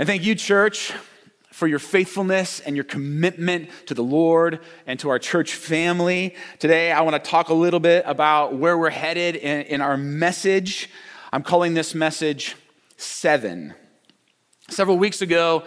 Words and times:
And 0.00 0.06
thank 0.06 0.24
you, 0.24 0.34
church, 0.34 0.94
for 1.52 1.66
your 1.68 1.78
faithfulness 1.78 2.60
and 2.60 2.74
your 2.74 2.86
commitment 2.86 3.68
to 3.84 3.92
the 3.92 4.02
Lord 4.02 4.60
and 4.86 4.98
to 5.00 5.10
our 5.10 5.18
church 5.18 5.52
family. 5.52 6.36
Today, 6.58 6.90
I 6.90 7.02
want 7.02 7.22
to 7.22 7.30
talk 7.30 7.50
a 7.50 7.54
little 7.54 7.80
bit 7.80 8.04
about 8.06 8.54
where 8.56 8.78
we're 8.78 8.88
headed 8.88 9.36
in, 9.36 9.66
in 9.66 9.80
our 9.82 9.98
message. 9.98 10.88
I'm 11.34 11.42
calling 11.42 11.74
this 11.74 11.94
message 11.94 12.56
Seven. 12.96 13.74
Several 14.70 14.96
weeks 14.96 15.20
ago, 15.20 15.64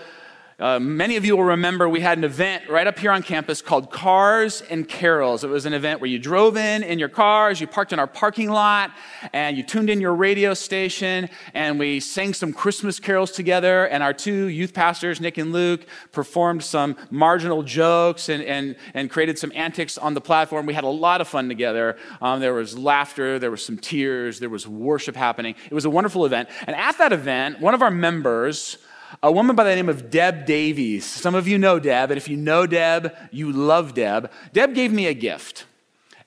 uh, 0.59 0.79
many 0.79 1.15
of 1.15 1.25
you 1.25 1.35
will 1.35 1.43
remember 1.43 1.89
we 1.89 1.99
had 1.99 2.17
an 2.17 2.23
event 2.23 2.69
right 2.69 2.85
up 2.85 2.99
here 2.99 3.11
on 3.11 3.23
campus 3.23 3.61
called 3.61 3.91
Cars 3.91 4.61
and 4.69 4.87
Carols. 4.87 5.43
It 5.43 5.49
was 5.49 5.65
an 5.65 5.73
event 5.73 5.99
where 5.99 6.09
you 6.09 6.19
drove 6.19 6.57
in 6.57 6.83
in 6.83 6.99
your 6.99 7.09
cars, 7.09 7.59
you 7.59 7.65
parked 7.65 7.91
in 7.91 7.97
our 7.97 8.07
parking 8.07 8.49
lot, 8.49 8.91
and 9.33 9.57
you 9.57 9.63
tuned 9.63 9.89
in 9.89 9.99
your 9.99 10.13
radio 10.13 10.53
station, 10.53 11.27
and 11.55 11.79
we 11.79 11.99
sang 11.99 12.35
some 12.35 12.53
Christmas 12.53 12.99
carols 12.99 13.31
together. 13.31 13.85
And 13.85 14.03
our 14.03 14.13
two 14.13 14.47
youth 14.47 14.73
pastors, 14.73 15.19
Nick 15.19 15.39
and 15.39 15.51
Luke, 15.51 15.87
performed 16.11 16.63
some 16.63 16.97
marginal 17.09 17.63
jokes 17.63 18.29
and, 18.29 18.43
and, 18.43 18.75
and 18.93 19.09
created 19.09 19.39
some 19.39 19.51
antics 19.55 19.97
on 19.97 20.13
the 20.13 20.21
platform. 20.21 20.67
We 20.67 20.75
had 20.75 20.83
a 20.83 20.87
lot 20.87 21.19
of 21.19 21.27
fun 21.27 21.47
together. 21.47 21.97
Um, 22.21 22.39
there 22.39 22.53
was 22.53 22.77
laughter, 22.77 23.39
there 23.39 23.51
was 23.51 23.65
some 23.65 23.77
tears, 23.77 24.39
there 24.39 24.49
was 24.49 24.67
worship 24.67 25.15
happening. 25.15 25.55
It 25.65 25.73
was 25.73 25.85
a 25.85 25.89
wonderful 25.89 26.25
event. 26.25 26.49
And 26.67 26.75
at 26.75 26.99
that 26.99 27.11
event, 27.11 27.59
one 27.59 27.73
of 27.73 27.81
our 27.81 27.91
members, 27.91 28.77
a 29.21 29.31
woman 29.31 29.55
by 29.55 29.63
the 29.63 29.75
name 29.75 29.89
of 29.89 30.09
Deb 30.09 30.45
Davies. 30.45 31.05
Some 31.05 31.35
of 31.35 31.47
you 31.47 31.57
know 31.57 31.79
Deb, 31.79 32.11
and 32.11 32.17
if 32.17 32.27
you 32.27 32.37
know 32.37 32.65
Deb, 32.65 33.15
you 33.31 33.51
love 33.51 33.93
Deb. 33.93 34.31
Deb 34.53 34.73
gave 34.73 34.91
me 34.91 35.07
a 35.07 35.13
gift. 35.13 35.65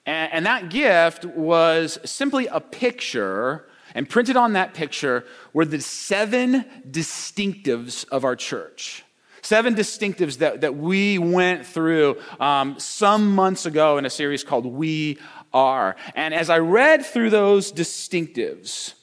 And, 0.04 0.46
that 0.46 0.70
gift 0.70 1.24
was 1.24 1.98
simply 2.04 2.46
a 2.46 2.60
picture, 2.60 3.66
and 3.92 4.08
printed 4.08 4.36
on 4.36 4.52
that 4.52 4.72
picture 4.72 5.24
were 5.52 5.64
the 5.64 5.80
seven 5.80 6.64
distinctives 6.88 8.08
of 8.10 8.24
our 8.24 8.36
church. 8.36 9.04
Seven 9.42 9.74
distinctives 9.74 10.38
that, 10.38 10.60
that 10.60 10.76
we 10.76 11.18
went 11.18 11.66
through 11.66 12.18
um, 12.38 12.78
some 12.78 13.34
months 13.34 13.66
ago 13.66 13.98
in 13.98 14.06
a 14.06 14.10
series 14.10 14.44
called 14.44 14.66
We 14.66 15.18
Are. 15.52 15.96
And 16.14 16.34
as 16.34 16.50
I 16.50 16.58
read 16.58 17.04
through 17.04 17.30
those 17.30 17.72
distinctives, 17.72 18.94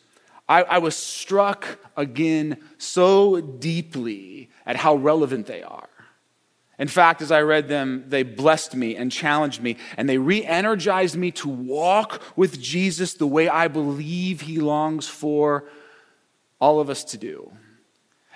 I, 0.48 0.64
I 0.64 0.78
was 0.80 0.96
struck 0.96 1.80
again 1.96 2.58
so 2.78 3.40
deeply 3.40 4.50
at 4.66 4.76
how 4.76 4.96
relevant 4.96 5.48
they 5.48 5.64
are. 5.64 5.90
In 6.80 6.88
fact, 6.88 7.22
as 7.22 7.32
I 7.32 7.42
read 7.42 7.68
them, 7.68 8.06
they 8.08 8.24
blessed 8.24 8.76
me 8.76 8.96
and 8.96 9.12
challenged 9.12 9.62
me, 9.62 9.78
and 9.96 10.10
they 10.10 10.18
re 10.18 10.44
energized 10.44 11.16
me 11.16 11.32
to 11.32 11.48
walk 11.48 12.22
with 12.36 12.60
Jesus 12.60 13.14
the 13.14 13.28
way 13.28 13.48
I 13.48 13.68
believe 13.68 14.42
he 14.42 14.60
longs 14.60 15.08
for 15.08 15.66
all 16.60 16.80
of 16.80 16.90
us 16.90 17.04
to 17.06 17.18
do. 17.18 17.54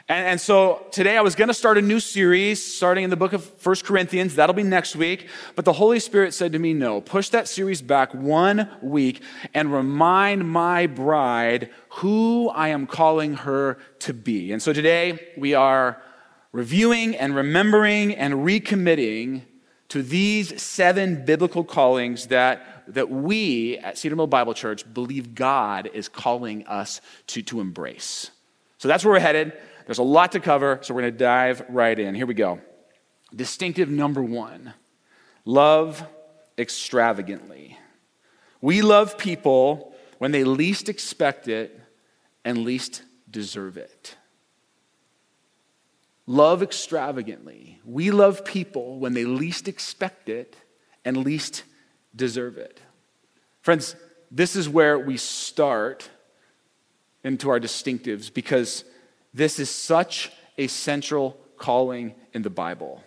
And, 0.10 0.26
and 0.26 0.42
so 0.42 0.86
today 0.92 1.18
I 1.18 1.22
was 1.22 1.36
going 1.36 1.50
to 1.50 1.54
start 1.54 1.78
a 1.78 1.82
new 1.82 2.00
series 2.00 2.64
starting 2.76 3.04
in 3.04 3.10
the 3.10 3.18
book 3.18 3.34
of 3.34 3.44
First 3.44 3.84
Corinthians. 3.84 4.36
That'll 4.36 4.56
be 4.56 4.64
next 4.64 4.96
week. 4.96 5.28
But 5.56 5.66
the 5.66 5.74
Holy 5.74 6.00
Spirit 6.00 6.34
said 6.34 6.54
to 6.54 6.60
me, 6.60 6.74
no, 6.74 7.02
push 7.02 7.30
that 7.30 7.48
series 7.48 7.82
back 7.82 8.14
one 8.14 8.70
week 8.82 9.22
and 9.54 9.74
remind 9.74 10.50
my 10.50 10.88
bride 10.88 11.70
who 11.90 12.50
I 12.50 12.70
am 12.70 12.88
calling 12.88 13.34
her 13.34 13.80
to 14.00 14.14
be. 14.14 14.54
And 14.54 14.62
so 14.62 14.72
today 14.72 15.20
we 15.36 15.54
are 15.54 16.02
reviewing 16.54 17.16
and 17.16 17.36
remembering 17.36 18.16
and 18.16 18.36
recommitting 18.36 19.42
to 19.90 20.02
these 20.02 20.62
seven 20.62 21.26
biblical 21.26 21.64
callings 21.64 22.28
that, 22.28 22.84
that 22.88 23.10
we 23.10 23.78
at 23.80 23.98
Cedar 23.98 24.16
Mill 24.16 24.28
Bible 24.28 24.54
Church 24.54 24.92
believe 24.94 25.36
God 25.36 25.90
is 25.94 26.08
calling 26.08 26.66
us 26.68 27.02
to, 27.28 27.42
to 27.44 27.60
embrace. 27.60 28.32
So 28.78 28.88
that's 28.88 29.04
where 29.04 29.14
we're 29.14 29.20
headed. 29.20 29.54
There's 29.88 30.00
a 30.00 30.04
lot 30.04 30.34
to 30.34 30.42
cover, 30.42 30.80
so 30.82 30.94
we're 30.94 31.02
going 31.02 31.14
to 31.14 31.18
dive 31.18 31.64
right 31.70 31.98
in. 31.98 32.14
Here 32.14 32.26
we 32.26 32.34
go. 32.34 32.60
Distinctive 33.34 33.90
number 33.90 34.22
one 34.22 34.74
love 35.46 36.06
extravagantly. 36.58 37.80
We 38.60 38.82
love 38.82 39.18
people 39.18 39.96
when 40.18 40.32
they 40.32 40.44
least 40.44 40.90
expect 40.90 41.48
it 41.48 41.80
and 42.44 42.66
least 42.66 43.02
deserve 43.32 43.78
it. 43.78 44.18
Love 46.26 46.62
extravagantly. 46.62 47.80
We 47.86 48.12
love 48.12 48.44
people 48.44 49.00
when 49.00 49.14
they 49.14 49.24
least 49.24 49.70
expect 49.70 50.28
it 50.28 50.58
and 51.06 51.16
least 51.16 51.64
deserve 52.14 52.58
it. 52.58 52.82
Friends, 53.62 53.96
this 54.30 54.58
is 54.58 54.68
where 54.68 55.00
we 55.00 55.16
start 55.16 56.10
into 57.24 57.50
our 57.50 57.60
distinctives 57.60 58.34
because 58.34 58.84
this 59.38 59.60
is 59.60 59.70
such 59.70 60.32
a 60.58 60.68
central 60.68 61.38
calling 61.58 62.16
in 62.34 62.42
the 62.42 62.50
Bible. 62.50 63.04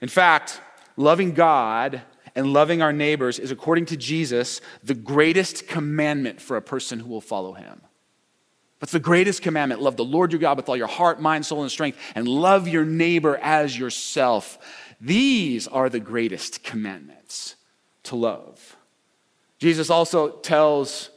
In 0.00 0.08
fact, 0.08 0.60
loving 0.96 1.32
God 1.32 2.02
and 2.34 2.52
loving 2.52 2.82
our 2.82 2.92
neighbors 2.92 3.38
is, 3.38 3.50
according 3.50 3.86
to 3.86 3.96
Jesus, 3.96 4.60
the 4.82 4.94
greatest 4.94 5.66
commandment 5.66 6.40
for 6.40 6.56
a 6.56 6.62
person 6.62 7.00
who 7.00 7.08
will 7.08 7.20
follow 7.20 7.52
him. 7.52 7.80
What's 8.78 8.92
the 8.92 9.00
greatest 9.00 9.42
commandment? 9.42 9.80
Love 9.80 9.96
the 9.96 10.04
Lord 10.04 10.32
your 10.32 10.40
God 10.40 10.56
with 10.56 10.68
all 10.68 10.76
your 10.76 10.86
heart, 10.86 11.20
mind, 11.20 11.46
soul, 11.46 11.62
and 11.62 11.70
strength, 11.70 11.98
and 12.14 12.26
love 12.26 12.66
your 12.66 12.84
neighbor 12.84 13.36
as 13.38 13.78
yourself. 13.78 14.58
These 15.00 15.68
are 15.68 15.88
the 15.88 16.00
greatest 16.00 16.62
commandments 16.62 17.56
to 18.04 18.16
love. 18.16 18.76
Jesus 19.58 19.90
also 19.90 20.30
tells 20.38 21.10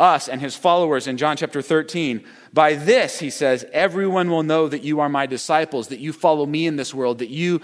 us 0.00 0.28
and 0.28 0.40
his 0.40 0.56
followers 0.56 1.06
in 1.06 1.16
John 1.16 1.36
chapter 1.36 1.62
13. 1.62 2.24
By 2.52 2.74
this, 2.74 3.20
he 3.20 3.30
says, 3.30 3.64
everyone 3.72 4.30
will 4.30 4.42
know 4.42 4.66
that 4.66 4.82
you 4.82 5.00
are 5.00 5.08
my 5.08 5.26
disciples, 5.26 5.88
that 5.88 6.00
you 6.00 6.12
follow 6.12 6.46
me 6.46 6.66
in 6.66 6.76
this 6.76 6.94
world, 6.94 7.18
that 7.18 7.28
you 7.28 7.60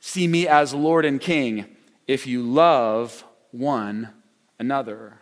see 0.00 0.26
me 0.26 0.48
as 0.48 0.72
Lord 0.72 1.04
and 1.04 1.20
King, 1.20 1.66
if 2.06 2.26
you 2.26 2.42
love 2.42 3.24
one 3.50 4.10
another. 4.58 5.18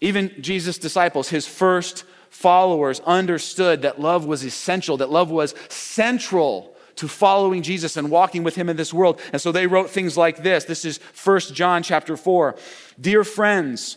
Even 0.00 0.34
Jesus' 0.40 0.78
disciples, 0.78 1.28
his 1.28 1.46
first 1.46 2.04
followers, 2.30 3.00
understood 3.00 3.82
that 3.82 4.00
love 4.00 4.26
was 4.26 4.44
essential, 4.44 4.96
that 4.98 5.10
love 5.10 5.30
was 5.30 5.54
central 5.68 6.76
to 6.96 7.08
following 7.08 7.62
Jesus 7.62 7.96
and 7.96 8.10
walking 8.10 8.42
with 8.42 8.56
him 8.56 8.68
in 8.68 8.76
this 8.76 8.92
world. 8.92 9.20
And 9.32 9.40
so 9.40 9.52
they 9.52 9.66
wrote 9.66 9.90
things 9.90 10.16
like 10.16 10.42
this. 10.42 10.64
This 10.64 10.84
is 10.84 10.98
1 11.24 11.40
John 11.52 11.82
chapter 11.82 12.16
4. 12.16 12.56
Dear 13.00 13.22
friends, 13.24 13.96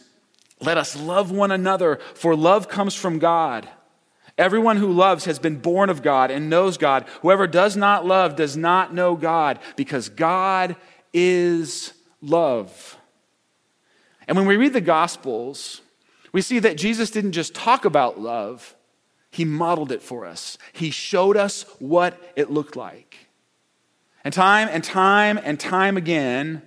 let 0.62 0.78
us 0.78 0.96
love 0.96 1.32
one 1.32 1.52
another, 1.52 2.00
for 2.14 2.36
love 2.36 2.68
comes 2.68 2.96
from 2.96 3.20
God. 3.20 3.68
Everyone 4.38 4.78
who 4.78 4.92
loves 4.92 5.26
has 5.26 5.40
been 5.40 5.58
born 5.58 5.90
of 5.90 6.02
God 6.02 6.32
and 6.32 6.50
knows 6.50 6.78
God. 6.78 7.06
Whoever 7.22 7.48
does 7.48 7.76
not 7.76 8.06
love 8.06 8.36
does 8.36 8.56
not 8.56 8.94
know 8.94 9.16
God, 9.16 9.60
because 9.76 10.10
God 10.10 10.76
is 11.14 11.94
love. 12.22 12.98
And 14.28 14.38
when 14.38 14.48
we 14.48 14.56
read 14.56 14.74
the 14.74 14.82
Gospels, 14.82 15.82
we 16.32 16.42
see 16.42 16.60
that 16.60 16.78
Jesus 16.78 17.12
didn't 17.12 17.34
just 17.34 17.54
talk 17.54 17.84
about 17.84 18.20
love, 18.20 18.76
he 19.30 19.46
modeled 19.46 19.92
it 19.92 20.02
for 20.02 20.26
us. 20.26 20.58
He 20.74 20.92
showed 20.92 21.38
us 21.38 21.64
what 21.80 22.20
it 22.36 22.52
looked 22.52 22.76
like. 22.76 23.28
And 24.24 24.34
time 24.34 24.70
and 24.72 24.84
time 24.84 25.40
and 25.42 25.60
time 25.60 25.98
again, 25.98 26.62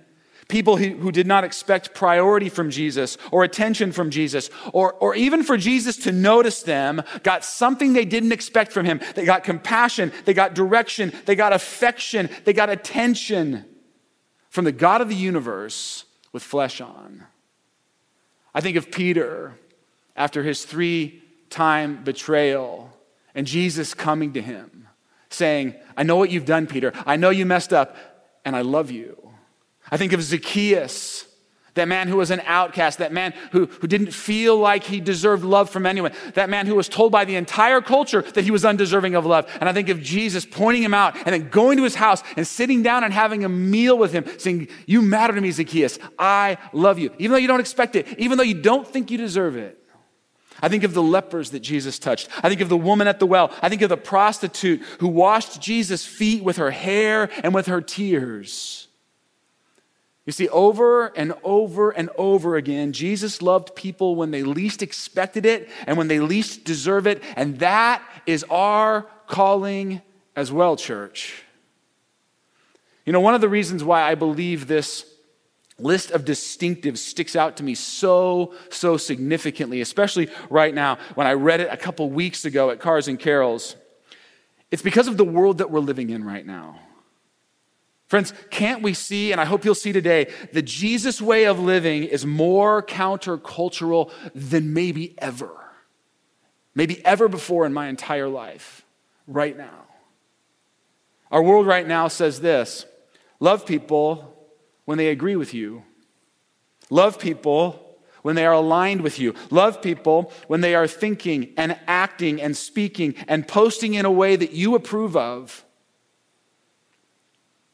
People 0.47 0.77
who, 0.77 0.89
who 0.97 1.11
did 1.11 1.25
not 1.25 1.43
expect 1.43 1.95
priority 1.95 2.49
from 2.49 2.69
Jesus 2.69 3.17
or 3.31 3.43
attention 3.43 3.91
from 3.91 4.11
Jesus 4.11 4.49
or, 4.73 4.93
or 4.93 5.15
even 5.15 5.43
for 5.43 5.57
Jesus 5.57 5.97
to 5.97 6.11
notice 6.11 6.61
them 6.61 7.01
got 7.23 7.43
something 7.43 7.93
they 7.93 8.05
didn't 8.05 8.31
expect 8.31 8.71
from 8.71 8.85
him. 8.85 9.01
They 9.15 9.25
got 9.25 9.43
compassion, 9.43 10.11
they 10.25 10.35
got 10.35 10.53
direction, 10.53 11.11
they 11.25 11.35
got 11.35 11.51
affection, 11.51 12.29
they 12.43 12.53
got 12.53 12.69
attention 12.69 13.65
from 14.49 14.65
the 14.65 14.71
God 14.71 15.01
of 15.01 15.09
the 15.09 15.15
universe 15.15 16.05
with 16.31 16.43
flesh 16.43 16.79
on. 16.79 17.23
I 18.53 18.61
think 18.61 18.77
of 18.77 18.91
Peter 18.91 19.57
after 20.15 20.43
his 20.43 20.63
three 20.63 21.23
time 21.49 22.03
betrayal 22.03 22.91
and 23.33 23.47
Jesus 23.47 23.93
coming 23.93 24.33
to 24.33 24.41
him 24.41 24.87
saying, 25.29 25.75
I 25.97 26.03
know 26.03 26.15
what 26.15 26.29
you've 26.29 26.45
done, 26.45 26.67
Peter. 26.67 26.93
I 27.05 27.17
know 27.17 27.29
you 27.29 27.45
messed 27.45 27.73
up, 27.73 27.97
and 28.45 28.55
I 28.55 28.61
love 28.61 28.91
you. 28.91 29.24
I 29.91 29.97
think 29.97 30.13
of 30.13 30.21
Zacchaeus, 30.21 31.25
that 31.75 31.87
man 31.87 32.07
who 32.07 32.17
was 32.17 32.31
an 32.31 32.41
outcast, 32.45 32.99
that 32.99 33.11
man 33.11 33.33
who, 33.51 33.65
who 33.65 33.87
didn't 33.87 34.11
feel 34.11 34.57
like 34.57 34.83
he 34.83 34.99
deserved 34.99 35.43
love 35.43 35.69
from 35.69 35.85
anyone, 35.85 36.13
that 36.33 36.49
man 36.49 36.65
who 36.67 36.75
was 36.75 36.89
told 36.89 37.11
by 37.11 37.25
the 37.25 37.35
entire 37.35 37.81
culture 37.81 38.21
that 38.21 38.43
he 38.43 38.51
was 38.51 38.65
undeserving 38.65 39.13
of 39.13 39.25
love. 39.25 39.45
And 39.59 39.69
I 39.69 39.73
think 39.73 39.89
of 39.89 40.01
Jesus 40.01 40.45
pointing 40.45 40.83
him 40.83 40.93
out 40.93 41.15
and 41.17 41.27
then 41.27 41.49
going 41.49 41.77
to 41.77 41.83
his 41.83 41.95
house 41.95 42.23
and 42.37 42.47
sitting 42.47 42.81
down 42.81 43.03
and 43.03 43.13
having 43.13 43.43
a 43.43 43.49
meal 43.49 43.97
with 43.97 44.13
him, 44.13 44.25
saying, 44.39 44.69
You 44.85 45.01
matter 45.01 45.33
to 45.33 45.41
me, 45.41 45.51
Zacchaeus. 45.51 45.99
I 46.17 46.57
love 46.73 46.97
you. 46.97 47.11
Even 47.19 47.33
though 47.33 47.39
you 47.39 47.47
don't 47.47 47.59
expect 47.59 47.95
it, 47.95 48.07
even 48.17 48.37
though 48.37 48.43
you 48.43 48.61
don't 48.61 48.87
think 48.87 49.11
you 49.11 49.17
deserve 49.17 49.55
it. 49.57 49.77
I 50.61 50.69
think 50.69 50.85
of 50.85 50.93
the 50.93 51.03
lepers 51.03 51.51
that 51.51 51.59
Jesus 51.59 51.99
touched. 51.99 52.29
I 52.41 52.47
think 52.47 52.61
of 52.61 52.69
the 52.69 52.77
woman 52.77 53.07
at 53.07 53.19
the 53.19 53.27
well. 53.27 53.51
I 53.61 53.67
think 53.67 53.81
of 53.81 53.89
the 53.89 53.97
prostitute 53.97 54.81
who 54.99 55.09
washed 55.09 55.61
Jesus' 55.61 56.05
feet 56.05 56.43
with 56.43 56.55
her 56.57 56.71
hair 56.71 57.29
and 57.43 57.53
with 57.53 57.65
her 57.67 57.81
tears. 57.81 58.84
You 60.25 60.31
see, 60.31 60.49
over 60.49 61.07
and 61.15 61.33
over 61.43 61.91
and 61.91 62.09
over 62.17 62.55
again, 62.55 62.93
Jesus 62.93 63.41
loved 63.41 63.75
people 63.75 64.15
when 64.15 64.31
they 64.31 64.41
least 64.41 64.81
expected 64.81 65.45
it 65.45 65.69
and 65.85 65.97
when 65.97 66.07
they 66.07 66.19
least 66.19 66.63
deserve 66.63 67.05
it. 67.05 67.21
And 67.35 67.59
that 67.59 68.01
is 68.25 68.43
our 68.49 69.03
calling 69.27 70.01
as 70.35 70.51
well, 70.51 70.75
church. 70.75 71.43
You 73.05 73.13
know, 73.13 73.19
one 73.19 73.35
of 73.35 73.41
the 73.41 73.49
reasons 73.49 73.83
why 73.83 74.01
I 74.01 74.15
believe 74.15 74.65
this 74.65 75.05
list 75.77 76.09
of 76.09 76.25
distinctives 76.25 76.97
sticks 76.97 77.35
out 77.35 77.57
to 77.57 77.63
me 77.63 77.75
so, 77.75 78.55
so 78.69 78.97
significantly, 78.97 79.81
especially 79.81 80.29
right 80.49 80.73
now 80.73 80.97
when 81.13 81.27
I 81.27 81.33
read 81.33 81.59
it 81.59 81.67
a 81.71 81.77
couple 81.77 82.09
weeks 82.09 82.45
ago 82.45 82.71
at 82.71 82.79
Cars 82.79 83.07
and 83.07 83.19
Carols. 83.19 83.75
It's 84.71 84.81
because 84.81 85.07
of 85.07 85.17
the 85.17 85.25
world 85.25 85.59
that 85.59 85.69
we're 85.69 85.81
living 85.81 86.09
in 86.09 86.23
right 86.23 86.45
now. 86.45 86.79
Friends, 88.07 88.33
can't 88.51 88.83
we 88.83 88.93
see, 88.93 89.31
and 89.31 89.41
I 89.41 89.45
hope 89.45 89.65
you'll 89.65 89.73
see 89.73 89.91
today, 89.91 90.31
the 90.53 90.61
Jesus 90.61 91.21
way 91.21 91.45
of 91.45 91.59
living 91.59 92.03
is 92.03 92.25
more 92.25 92.83
countercultural 92.83 94.11
than 94.35 94.73
maybe 94.73 95.15
ever. 95.17 95.51
Maybe 96.75 97.03
ever 97.05 97.27
before 97.27 97.65
in 97.65 97.73
my 97.73 97.87
entire 97.87 98.27
life, 98.27 98.85
right 99.27 99.57
now. 99.57 99.85
Our 101.31 101.41
world 101.41 101.65
right 101.65 101.87
now 101.87 102.07
says 102.07 102.41
this 102.41 102.85
love 103.39 103.65
people 103.65 104.47
when 104.85 104.97
they 104.97 105.09
agree 105.09 105.35
with 105.35 105.53
you. 105.53 105.83
Love 106.89 107.19
people 107.19 107.97
when 108.21 108.35
they 108.35 108.45
are 108.45 108.53
aligned 108.53 109.01
with 109.01 109.19
you. 109.19 109.33
Love 109.49 109.81
people 109.81 110.31
when 110.47 110.61
they 110.61 110.75
are 110.75 110.87
thinking 110.87 111.53
and 111.57 111.77
acting 111.87 112.41
and 112.41 112.55
speaking 112.55 113.15
and 113.27 113.47
posting 113.47 113.95
in 113.95 114.05
a 114.05 114.11
way 114.11 114.35
that 114.35 114.51
you 114.51 114.75
approve 114.75 115.17
of. 115.17 115.65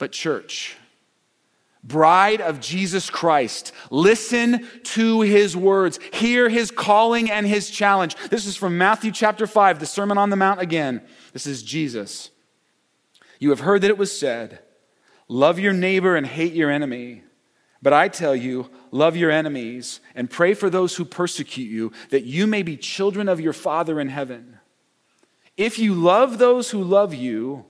But, 0.01 0.11
church, 0.11 0.75
bride 1.83 2.41
of 2.41 2.59
Jesus 2.59 3.11
Christ, 3.11 3.71
listen 3.91 4.67
to 4.95 5.21
his 5.21 5.55
words, 5.55 5.99
hear 6.11 6.49
his 6.49 6.71
calling 6.71 7.29
and 7.29 7.45
his 7.45 7.69
challenge. 7.69 8.15
This 8.31 8.47
is 8.47 8.57
from 8.57 8.79
Matthew 8.79 9.11
chapter 9.11 9.45
5, 9.45 9.79
the 9.79 9.85
Sermon 9.85 10.17
on 10.17 10.31
the 10.31 10.35
Mount 10.35 10.59
again. 10.59 11.03
This 11.33 11.45
is 11.45 11.61
Jesus. 11.61 12.31
You 13.37 13.51
have 13.51 13.59
heard 13.59 13.81
that 13.83 13.91
it 13.91 13.97
was 13.99 14.11
said, 14.11 14.61
Love 15.27 15.59
your 15.59 15.71
neighbor 15.71 16.15
and 16.15 16.25
hate 16.25 16.53
your 16.53 16.71
enemy. 16.71 17.21
But 17.79 17.93
I 17.93 18.07
tell 18.07 18.35
you, 18.35 18.71
love 18.89 19.15
your 19.15 19.29
enemies 19.29 19.99
and 20.15 20.31
pray 20.31 20.55
for 20.55 20.71
those 20.71 20.95
who 20.95 21.05
persecute 21.05 21.69
you, 21.69 21.91
that 22.09 22.23
you 22.23 22.47
may 22.47 22.63
be 22.63 22.75
children 22.75 23.29
of 23.29 23.39
your 23.39 23.53
Father 23.53 23.99
in 23.99 24.09
heaven. 24.09 24.57
If 25.57 25.77
you 25.77 25.93
love 25.93 26.39
those 26.39 26.71
who 26.71 26.83
love 26.83 27.13
you, 27.13 27.65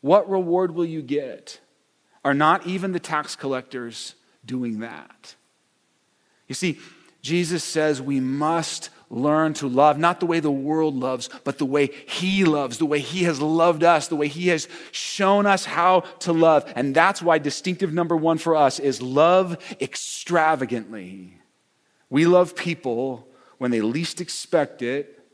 what 0.00 0.30
reward 0.30 0.74
will 0.74 0.86
you 0.86 1.02
get? 1.02 1.60
Are 2.26 2.34
not 2.34 2.66
even 2.66 2.90
the 2.90 2.98
tax 2.98 3.36
collectors 3.36 4.16
doing 4.44 4.80
that? 4.80 5.36
You 6.48 6.56
see, 6.56 6.80
Jesus 7.22 7.62
says 7.62 8.02
we 8.02 8.18
must 8.18 8.90
learn 9.08 9.54
to 9.54 9.68
love, 9.68 9.96
not 9.96 10.18
the 10.18 10.26
way 10.26 10.40
the 10.40 10.50
world 10.50 10.96
loves, 10.96 11.30
but 11.44 11.58
the 11.58 11.64
way 11.64 11.86
He 12.08 12.44
loves, 12.44 12.78
the 12.78 12.84
way 12.84 12.98
He 12.98 13.22
has 13.22 13.40
loved 13.40 13.84
us, 13.84 14.08
the 14.08 14.16
way 14.16 14.26
He 14.26 14.48
has 14.48 14.66
shown 14.90 15.46
us 15.46 15.64
how 15.64 16.00
to 16.00 16.32
love. 16.32 16.70
And 16.74 16.96
that's 16.96 17.22
why 17.22 17.38
distinctive 17.38 17.94
number 17.94 18.16
one 18.16 18.38
for 18.38 18.56
us 18.56 18.80
is 18.80 19.00
love 19.00 19.56
extravagantly. 19.80 21.40
We 22.10 22.26
love 22.26 22.56
people 22.56 23.28
when 23.58 23.70
they 23.70 23.82
least 23.82 24.20
expect 24.20 24.82
it 24.82 25.24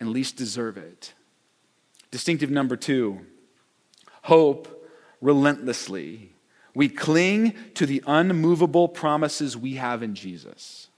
and 0.00 0.08
least 0.08 0.38
deserve 0.38 0.78
it. 0.78 1.12
Distinctive 2.10 2.50
number 2.50 2.76
two 2.76 3.20
hope 4.22 4.81
relentlessly. 5.22 6.32
We 6.74 6.88
cling 6.88 7.54
to 7.74 7.86
the 7.86 8.02
unmovable 8.06 8.88
promises 8.88 9.56
we 9.56 9.74
have 9.74 10.02
in 10.02 10.14
Jesus. 10.14 10.88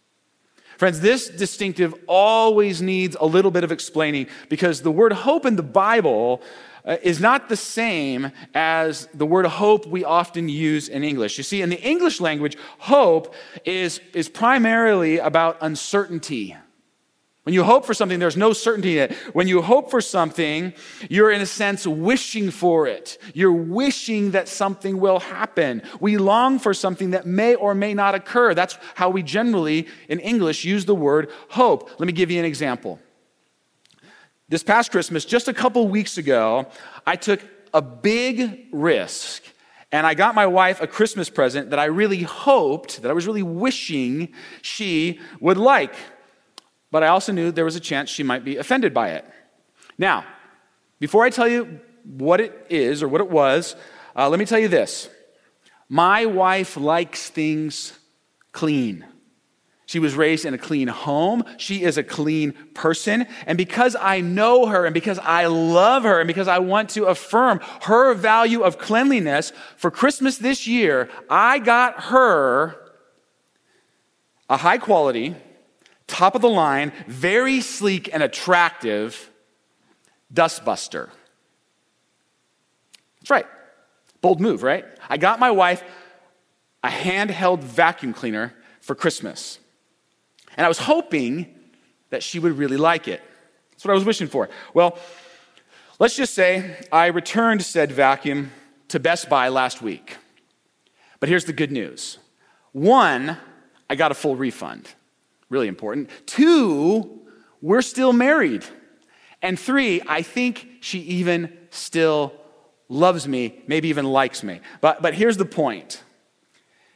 Friends, 0.79 1.01
this 1.01 1.29
distinctive 1.29 1.95
always 2.09 2.83
needs 2.83 3.17
a 3.21 3.27
little 3.27 3.53
bit 3.53 3.63
of 3.63 3.71
explaining 3.71 4.27
because 4.49 4.83
the 4.83 4.91
word 4.91 5.13
hope 5.13 5.47
in 5.47 5.55
the 5.55 5.63
Bible 5.63 6.43
uh, 6.85 6.97
is 7.03 7.21
not 7.21 7.49
the 7.49 7.57
same 7.57 8.33
as 8.55 9.07
the 9.15 9.25
word 9.25 9.47
hope 9.47 9.87
we 9.87 10.05
often 10.05 10.49
use 10.49 10.89
in 10.89 11.05
English. 11.05 11.39
You 11.39 11.45
see, 11.45 11.63
in 11.63 11.71
the 11.71 11.81
English 11.81 12.21
language, 12.21 12.57
hope 12.79 13.35
is, 13.65 14.01
is 14.13 14.29
primarily 14.29 15.19
about 15.19 15.59
uncertainty. 15.61 16.57
When 17.45 17.53
you 17.53 17.63
hope 17.63 17.85
for 17.85 17.93
something, 17.93 18.19
there's 18.19 18.39
no 18.39 18.55
certainty 18.55 18.99
in 18.99 19.11
it. 19.11 19.17
When 19.35 19.49
you 19.49 19.61
hope 19.61 19.91
for 19.91 20.01
something, 20.01 20.73
you're 21.11 21.31
in 21.31 21.43
a 21.43 21.47
sense 21.47 21.87
wishing 21.87 22.51
for 22.51 22.87
it. 22.87 23.19
You're 23.35 23.53
wishing 23.53 24.31
that 24.31 24.49
something 24.49 24.99
will 24.99 25.21
happen. 25.21 25.83
We 26.01 26.17
long 26.17 26.59
for 26.59 26.73
something 26.73 27.11
that 27.11 27.27
may 27.27 27.55
or 27.55 27.75
may 27.75 27.93
not 27.93 28.15
occur. 28.15 28.55
That's 28.55 28.79
how 28.95 29.11
we 29.11 29.23
generally, 29.23 29.87
in 30.09 30.21
English, 30.21 30.65
use 30.65 30.87
the 30.87 30.95
word 30.95 31.31
hope. 31.51 31.91
Let 32.01 32.07
me 32.07 32.15
give 32.15 32.31
you 32.31 32.39
an 32.39 32.47
example. 32.47 32.99
This 34.49 34.63
past 34.63 34.91
Christmas, 34.91 35.27
just 35.27 35.47
a 35.47 35.55
couple 35.55 35.87
weeks 35.89 36.17
ago, 36.17 36.67
I 37.07 37.17
took 37.17 37.41
a 37.75 37.83
big 37.83 38.69
risk 38.73 39.43
and 39.93 40.07
I 40.07 40.15
got 40.15 40.35
my 40.35 40.47
wife 40.47 40.81
a 40.81 40.87
Christmas 40.87 41.29
present 41.29 41.71
that 41.71 41.79
I 41.79 41.85
really 41.85 42.23
hoped, 42.23 43.03
that 43.03 43.11
I 43.11 43.15
was 43.15 43.27
really 43.27 43.43
wishing 43.43 44.33
she 44.63 45.21
would 45.41 45.59
like 45.59 45.95
but 46.95 47.03
I 47.03 47.09
also 47.09 47.33
knew 47.33 47.51
there 47.51 47.65
was 47.65 47.75
a 47.75 47.81
chance 47.81 48.09
she 48.09 48.23
might 48.23 48.45
be 48.45 48.57
offended 48.57 48.95
by 48.95 49.09
it. 49.15 49.25
Now, 49.99 50.25
before 51.01 51.25
I 51.25 51.31
tell 51.31 51.49
you 51.49 51.81
what 52.05 52.41
it 52.41 52.69
is 52.71 53.03
or 53.03 53.09
what 53.09 53.21
it 53.21 53.29
was, 53.29 53.75
uh, 54.15 54.29
let 54.29 54.39
me 54.39 54.47
tell 54.47 54.61
you 54.61 54.69
this. 54.69 55.11
My 55.89 56.25
wife 56.25 56.77
likes 56.77 57.31
things 57.31 57.99
clean. 58.53 59.05
She 59.87 59.99
was 59.99 60.15
raised 60.15 60.45
in 60.45 60.55
a 60.55 60.59
clean 60.59 60.87
home. 60.87 61.43
She 61.57 61.83
is 61.83 61.99
a 61.99 62.05
clean 62.05 62.53
person. 62.75 63.27
And 63.45 63.59
because 63.59 63.97
I 64.01 64.21
know 64.21 64.67
her 64.67 64.85
and 64.85 64.95
because 64.95 65.19
I 65.19 65.47
love 65.47 66.05
her 66.05 66.21
and 66.21 66.29
because 66.29 66.47
I 66.47 66.61
want 66.61 66.91
to 66.91 67.07
affirm 67.07 67.59
her 67.83 68.15
value 68.15 68.61
of 68.61 68.79
cleanliness, 68.79 69.53
for 69.77 69.91
Christmas 69.91 70.39
this 70.39 70.69
year, 70.69 71.11
I 71.29 71.59
got 71.59 72.05
her 72.05 72.77
a 74.49 74.59
high 74.59 74.79
quality, 74.79 75.35
top 76.07 76.35
of 76.35 76.43
the 76.43 76.49
line, 76.49 76.93
very 77.07 77.61
sleek 77.61 78.11
and 78.13 78.23
attractive 78.23 79.31
dustbuster. 80.33 81.11
That's 83.21 83.31
right. 83.31 83.47
Bold 84.21 84.41
move, 84.41 84.63
right? 84.63 84.85
I 85.09 85.17
got 85.17 85.39
my 85.39 85.51
wife 85.51 85.83
a 86.83 86.89
handheld 86.89 87.61
vacuum 87.61 88.13
cleaner 88.13 88.53
for 88.81 88.95
Christmas. 88.95 89.59
And 90.57 90.65
I 90.65 90.69
was 90.69 90.79
hoping 90.79 91.47
that 92.11 92.23
she 92.23 92.39
would 92.39 92.59
really 92.59 92.77
like 92.77 93.09
it. 93.09 93.23
That's 93.71 93.85
what 93.85 93.93
I 93.93 93.95
was 93.95 94.05
wishing 94.05 94.29
for. 94.29 94.51
Well, 94.75 94.99
let's 95.99 96.15
just 96.15 96.35
say 96.35 96.77
I 96.93 97.07
returned 97.07 97.63
said 97.63 97.91
vacuum 97.91 98.53
to 98.89 99.01
Best 99.01 99.31
Buy 99.31 99.49
last 99.49 99.81
week. 99.81 100.19
But 101.21 101.31
here's 101.31 101.47
the 101.47 101.55
good 101.55 101.73
news 101.73 102.19
one, 102.73 103.39
I 103.89 103.95
got 103.95 104.11
a 104.11 104.15
full 104.15 104.37
refund 104.37 104.89
really 105.55 105.69
important. 105.69 106.11
Two, 106.27 107.23
we're 107.63 107.81
still 107.81 108.13
married. 108.13 108.67
And 109.41 109.59
three, 109.59 110.03
I 110.07 110.21
think 110.21 110.67
she 110.81 110.99
even 111.01 111.57
still 111.71 112.35
loves 112.89 113.27
me, 113.27 113.63
maybe 113.67 113.89
even 113.89 114.05
likes 114.05 114.43
me. 114.43 114.61
But, 114.83 115.01
but 115.01 115.15
here's 115.15 115.39
the 115.39 115.47
point 115.47 116.03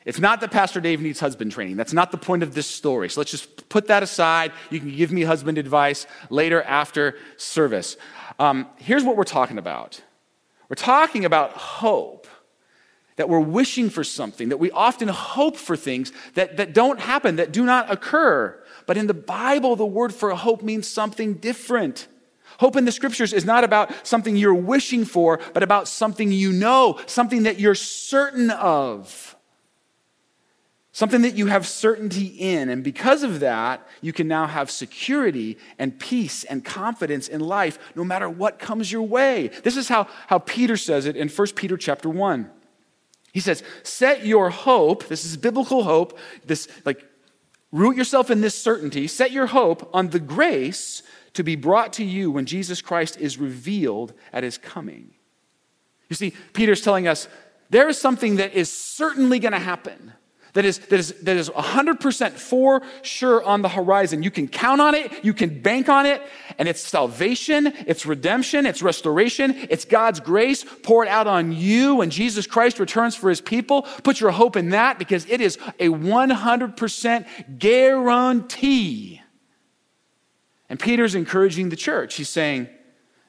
it's 0.05 0.19
not 0.19 0.41
that 0.41 0.51
Pastor 0.51 0.81
Dave 0.81 1.03
needs 1.03 1.21
husband 1.21 1.53
training. 1.53 1.77
That's 1.77 1.93
not 1.93 2.11
the 2.11 2.17
point 2.17 2.43
of 2.43 2.55
this 2.55 2.67
story. 2.67 3.11
So 3.11 3.21
let's 3.21 3.31
just 3.31 3.69
put 3.69 3.89
that 3.89 4.03
aside. 4.03 4.53
You 4.71 4.81
can 4.81 4.95
give 4.97 5.13
me 5.13 5.23
husband 5.23 5.59
advice 5.59 6.07
later 6.31 6.63
after 6.63 7.17
service. 7.37 7.99
Um, 8.39 8.67
here's 8.77 9.05
what 9.05 9.17
we're 9.17 9.25
talking 9.25 9.59
about 9.59 10.01
we're 10.71 10.77
talking 10.77 11.25
about 11.25 11.53
hope 11.53 12.27
that 13.19 13.29
we're 13.29 13.41
wishing 13.41 13.91
for 13.91 14.05
something, 14.05 14.49
that 14.49 14.59
we 14.59 14.71
often 14.71 15.09
hope 15.09 15.57
for 15.57 15.77
things 15.77 16.13
that, 16.35 16.57
that 16.57 16.73
don't 16.73 17.01
happen, 17.01 17.37
that 17.37 17.53
do 17.53 17.65
not 17.65 17.91
occur. 17.91 18.59
But 18.87 18.97
in 18.97 19.09
the 19.09 19.15
Bible, 19.15 19.75
the 19.75 19.85
word 19.85 20.15
for 20.15 20.35
hope 20.35 20.63
means 20.63 20.89
something 20.89 21.35
different. 21.35 22.07
Hope 22.61 22.77
in 22.77 22.85
the 22.85 22.93
scriptures 22.93 23.33
is 23.33 23.45
not 23.45 23.65
about 23.65 24.07
something 24.07 24.37
you're 24.37 24.55
wishing 24.55 25.05
for, 25.05 25.41
but 25.53 25.65
about 25.65 25.89
something 25.89 26.31
you 26.31 26.53
know, 26.53 27.01
something 27.07 27.43
that 27.43 27.59
you're 27.59 27.75
certain 27.75 28.51
of, 28.51 29.37
something 30.93 31.23
that 31.23 31.35
you 31.35 31.47
have 31.47 31.67
certainty 31.67 32.27
in. 32.27 32.69
And 32.69 32.85
because 32.85 33.25
of 33.25 33.41
that, 33.41 33.85
you 34.01 34.13
can 34.13 34.29
now 34.29 34.47
have 34.47 34.71
security 34.71 35.59
and 35.77 35.99
peace 35.99 36.45
and 36.45 36.65
confidence 36.65 37.27
in 37.27 37.41
life 37.41 37.81
no 37.97 38.05
matter 38.05 38.31
what 38.31 38.61
comes 38.61 38.93
your 38.93 39.03
way. 39.03 39.49
This 39.65 39.77
is 39.77 39.89
how, 39.89 40.07
how 40.29 40.39
Peter 40.39 40.77
says 40.77 41.05
it 41.05 41.17
in 41.17 41.29
1 41.29 41.49
Peter 41.57 41.77
chapter 41.77 42.09
1. 42.09 42.53
He 43.33 43.41
says, 43.41 43.63
set 43.83 44.25
your 44.25 44.51
hope, 44.51 45.07
this 45.09 45.25
is 45.25 45.37
biblical 45.37 45.85
hope, 45.85 46.19
this 46.45 46.69
like 46.85 47.05
root 47.71 47.97
yourself 47.97 48.31
in 48.31 48.41
this 48.41 48.61
certainty, 48.61 49.07
set 49.07 49.31
your 49.31 49.47
hope 49.47 49.89
on 49.93 50.09
the 50.09 50.21
grace 50.21 51.03
to 51.35 51.45
be 51.45 51.57
brought 51.57 51.93
to 51.95 52.05
you 52.05 52.31
when 52.31 52.47
Jesus 52.47 52.81
Christ 52.81 53.19
is 53.19 53.39
revealed 53.39 54.15
at 54.33 54.45
his 54.45 54.59
coming. 54.59 55.11
You 56.09 56.17
see, 56.17 56.33
Peter's 56.53 56.81
telling 56.81 57.07
us 57.07 57.29
there 57.71 57.89
is 57.89 58.01
something 58.01 58.37
that 58.37 58.55
is 58.55 58.73
certainly 58.73 59.39
going 59.39 59.53
to 59.53 59.59
happen. 59.59 60.15
That 60.55 60.65
is, 60.65 60.79
that 60.79 60.99
is, 60.99 61.13
that 61.23 61.37
is 61.37 61.51
100% 61.51 62.33
for 62.33 62.83
sure 63.03 63.43
on 63.43 63.63
the 63.63 63.69
horizon. 63.69 64.23
You 64.23 64.31
can 64.31 64.49
count 64.49 64.81
on 64.81 64.95
it, 64.95 65.25
you 65.25 65.35
can 65.35 65.61
bank 65.61 65.89
on 65.89 66.07
it, 66.07 66.23
and 66.59 66.69
it's 66.69 66.81
salvation, 66.81 67.73
it's 67.87 68.07
redemption, 68.07 68.67
it's 68.67 68.83
restoration, 68.83 69.55
it's 69.71 69.85
God's 69.85 70.21
grace 70.21 70.65
poured 70.83 71.09
out 71.09 71.27
on 71.27 71.53
you 71.53 71.97
when 71.97 72.11
Jesus 72.11 72.47
Christ 72.47 72.79
returns 72.79 73.15
for 73.15 73.29
his 73.29 73.41
people. 73.41 73.83
Put 74.03 74.21
your 74.21 74.31
hope 74.31 74.57
in 74.57 74.71
that 74.71 74.99
because 74.99 75.27
it 75.27 75.41
is 75.41 75.57
a 75.79 75.89
100% 75.89 77.59
guarantee. 77.59 79.21
And 80.69 80.79
Peter's 80.79 81.15
encouraging 81.15 81.71
the 81.71 81.77
church. 81.77 82.15
He's 82.17 82.29
saying, 82.29 82.69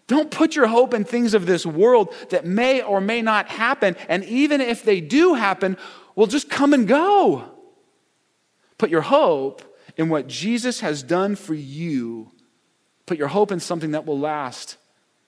don't 0.07 0.31
put 0.31 0.55
your 0.55 0.65
hope 0.65 0.95
in 0.95 1.03
things 1.03 1.35
of 1.35 1.45
this 1.45 1.67
world 1.67 2.13
that 2.31 2.43
may 2.43 2.81
or 2.81 2.99
may 2.99 3.21
not 3.21 3.47
happen. 3.47 3.95
And 4.09 4.23
even 4.25 4.59
if 4.59 4.81
they 4.83 5.01
do 5.01 5.35
happen, 5.35 5.77
will 6.19 6.27
just 6.27 6.49
come 6.49 6.73
and 6.73 6.85
go. 6.85 7.45
Put 8.77 8.89
your 8.89 8.99
hope 8.99 9.63
in 9.95 10.09
what 10.09 10.27
Jesus 10.27 10.81
has 10.81 11.01
done 11.01 11.37
for 11.37 11.53
you. 11.53 12.29
Put 13.05 13.17
your 13.17 13.29
hope 13.29 13.53
in 13.53 13.61
something 13.61 13.91
that 13.91 14.05
will 14.05 14.19
last 14.19 14.75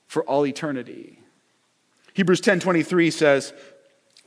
for 0.05 0.21
all 0.23 0.45
eternity. 0.45 1.19
Hebrews 2.13 2.41
10:23 2.41 3.09
says, 3.09 3.53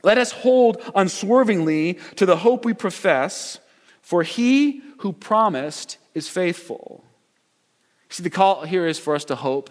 "Let 0.01 0.17
us 0.17 0.31
hold 0.31 0.81
unswervingly 0.95 1.99
to 2.15 2.25
the 2.25 2.37
hope 2.37 2.65
we 2.65 2.73
profess, 2.73 3.59
for 4.01 4.23
he 4.23 4.81
who 4.99 5.13
promised 5.13 5.99
is 6.15 6.27
faithful." 6.29 7.05
See, 8.09 8.23
the 8.23 8.31
call 8.31 8.63
here 8.63 8.87
is 8.87 8.97
for 8.97 9.13
us 9.13 9.25
to 9.25 9.35
hope 9.35 9.69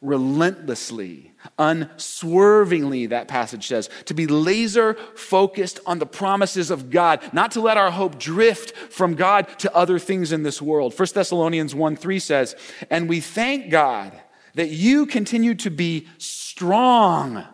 relentlessly, 0.00 1.32
unswervingly, 1.58 3.06
that 3.06 3.28
passage 3.28 3.66
says, 3.66 3.88
to 4.04 4.14
be 4.14 4.26
laser 4.26 4.94
focused 5.14 5.80
on 5.86 5.98
the 5.98 6.06
promises 6.06 6.70
of 6.70 6.90
God, 6.90 7.22
not 7.32 7.52
to 7.52 7.60
let 7.60 7.76
our 7.76 7.90
hope 7.90 8.18
drift 8.18 8.76
from 8.92 9.14
God 9.14 9.48
to 9.60 9.74
other 9.74 9.98
things 9.98 10.32
in 10.32 10.42
this 10.42 10.60
world. 10.60 10.98
1 10.98 11.08
Thessalonians 11.14 11.74
1 11.74 11.96
3 11.96 12.18
says, 12.18 12.56
And 12.90 13.08
we 13.08 13.20
thank 13.20 13.70
God 13.70 14.12
that 14.54 14.70
you 14.70 15.06
continue 15.06 15.54
to 15.56 15.70
be 15.70 16.08
strong 16.18 17.44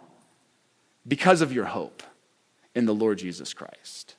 because 1.06 1.40
of 1.40 1.52
your 1.52 1.66
hope 1.66 2.02
in 2.74 2.86
the 2.86 2.94
Lord 2.94 3.18
Jesus 3.18 3.52
Christ. 3.52 4.16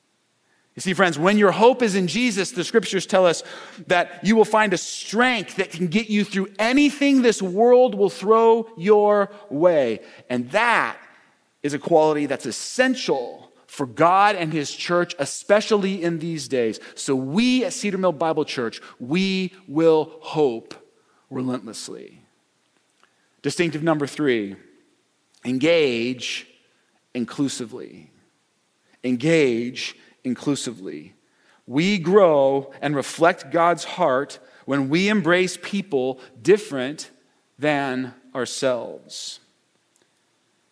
You 0.75 0.81
see, 0.81 0.93
friends, 0.93 1.19
when 1.19 1.37
your 1.37 1.51
hope 1.51 1.83
is 1.83 1.95
in 1.95 2.07
Jesus, 2.07 2.51
the 2.51 2.63
scriptures 2.63 3.05
tell 3.05 3.27
us 3.27 3.43
that 3.87 4.19
you 4.23 4.35
will 4.35 4.45
find 4.45 4.73
a 4.73 4.77
strength 4.77 5.57
that 5.57 5.69
can 5.69 5.87
get 5.87 6.09
you 6.09 6.23
through 6.23 6.47
anything 6.57 7.21
this 7.21 7.41
world 7.41 7.93
will 7.93 8.09
throw 8.09 8.67
your 8.75 9.29
way. 9.49 9.99
And 10.29 10.49
that 10.51 10.97
is 11.61 11.75
a 11.75 11.79
quality 11.79 12.25
that's 12.25 12.47
essential 12.47 13.51
for 13.67 13.85
God 13.85 14.35
and 14.35 14.51
His 14.51 14.71
church, 14.71 15.15
especially 15.19 16.03
in 16.03 16.19
these 16.19 16.47
days. 16.47 16.79
So, 16.95 17.15
we 17.15 17.65
at 17.65 17.73
Cedar 17.73 17.97
Mill 17.97 18.11
Bible 18.11 18.45
Church, 18.45 18.81
we 18.99 19.53
will 19.67 20.15
hope 20.21 20.73
relentlessly. 21.29 22.19
Distinctive 23.41 23.83
number 23.83 24.07
three 24.07 24.55
engage 25.45 26.47
inclusively. 27.13 28.09
Engage 29.03 29.95
inclusively. 30.23 31.13
We 31.65 31.97
grow 31.97 32.73
and 32.81 32.95
reflect 32.95 33.51
God's 33.51 33.83
heart 33.83 34.39
when 34.65 34.89
we 34.89 35.09
embrace 35.09 35.57
people 35.61 36.19
different 36.41 37.09
than 37.57 38.13
ourselves. 38.35 39.39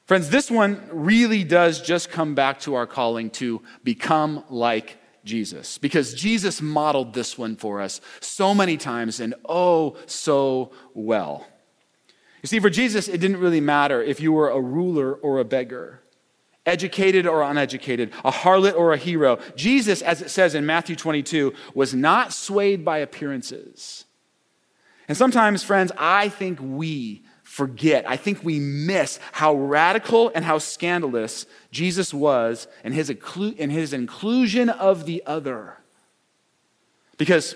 Friends, 0.05 0.29
this 0.29 0.51
one 0.51 0.81
really 0.91 1.43
does 1.43 1.81
just 1.81 2.09
come 2.09 2.35
back 2.35 2.59
to 2.61 2.73
our 2.75 2.85
calling 2.85 3.29
to 3.31 3.61
become 3.83 4.43
like 4.49 4.97
Jesus, 5.23 5.77
because 5.77 6.13
Jesus 6.13 6.61
modeled 6.61 7.13
this 7.13 7.37
one 7.37 7.55
for 7.55 7.79
us 7.79 8.01
so 8.19 8.55
many 8.55 8.75
times 8.75 9.19
and 9.19 9.35
oh 9.47 9.95
so 10.07 10.71
well. 10.93 11.45
You 12.41 12.47
see, 12.47 12.59
for 12.59 12.71
Jesus, 12.71 13.07
it 13.07 13.19
didn't 13.19 13.37
really 13.37 13.61
matter 13.61 14.01
if 14.01 14.19
you 14.19 14.33
were 14.33 14.49
a 14.49 14.59
ruler 14.59 15.13
or 15.13 15.37
a 15.37 15.45
beggar 15.45 16.01
educated 16.65 17.25
or 17.25 17.41
uneducated, 17.41 18.11
a 18.23 18.31
harlot 18.31 18.75
or 18.75 18.93
a 18.93 18.97
hero. 18.97 19.39
Jesus, 19.55 20.01
as 20.01 20.21
it 20.21 20.29
says 20.29 20.55
in 20.55 20.65
Matthew 20.65 20.95
22, 20.95 21.53
was 21.73 21.93
not 21.93 22.33
swayed 22.33 22.85
by 22.85 22.99
appearances. 22.99 24.05
And 25.07 25.17
sometimes, 25.17 25.63
friends, 25.63 25.91
I 25.97 26.29
think 26.29 26.59
we 26.61 27.23
forget, 27.43 28.09
I 28.09 28.15
think 28.15 28.43
we 28.43 28.59
miss 28.59 29.19
how 29.33 29.55
radical 29.55 30.31
and 30.33 30.45
how 30.45 30.57
scandalous 30.57 31.45
Jesus 31.71 32.13
was 32.13 32.67
in 32.83 32.93
his, 32.93 33.09
in 33.09 33.69
his 33.69 33.91
inclusion 33.91 34.69
of 34.69 35.05
the 35.05 35.21
other. 35.25 35.77
Because 37.17 37.55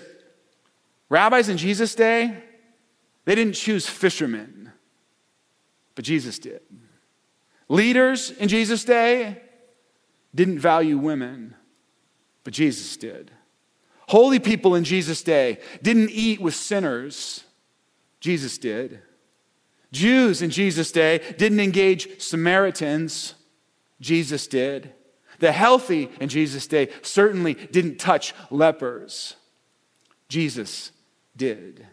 rabbis 1.08 1.48
in 1.48 1.56
Jesus' 1.56 1.94
day, 1.94 2.42
they 3.24 3.34
didn't 3.34 3.54
choose 3.54 3.88
fishermen, 3.88 4.70
but 5.94 6.04
Jesus 6.04 6.38
did. 6.38 6.60
Leaders 7.68 8.30
in 8.30 8.48
Jesus' 8.48 8.84
day 8.84 9.42
didn't 10.34 10.58
value 10.58 10.98
women, 10.98 11.54
but 12.44 12.52
Jesus 12.52 12.96
did. 12.96 13.30
Holy 14.08 14.38
people 14.38 14.74
in 14.74 14.84
Jesus' 14.84 15.22
day 15.22 15.58
didn't 15.82 16.10
eat 16.10 16.40
with 16.40 16.54
sinners, 16.54 17.44
Jesus 18.20 18.56
did. 18.58 19.00
Jews 19.90 20.42
in 20.42 20.50
Jesus' 20.50 20.92
day 20.92 21.20
didn't 21.38 21.60
engage 21.60 22.20
Samaritans, 22.20 23.34
Jesus 24.00 24.46
did. 24.46 24.92
The 25.38 25.52
healthy 25.52 26.10
in 26.20 26.28
Jesus' 26.28 26.66
day 26.66 26.88
certainly 27.02 27.54
didn't 27.54 27.98
touch 27.98 28.34
lepers, 28.50 29.36
Jesus 30.28 30.92
did. 31.36 31.86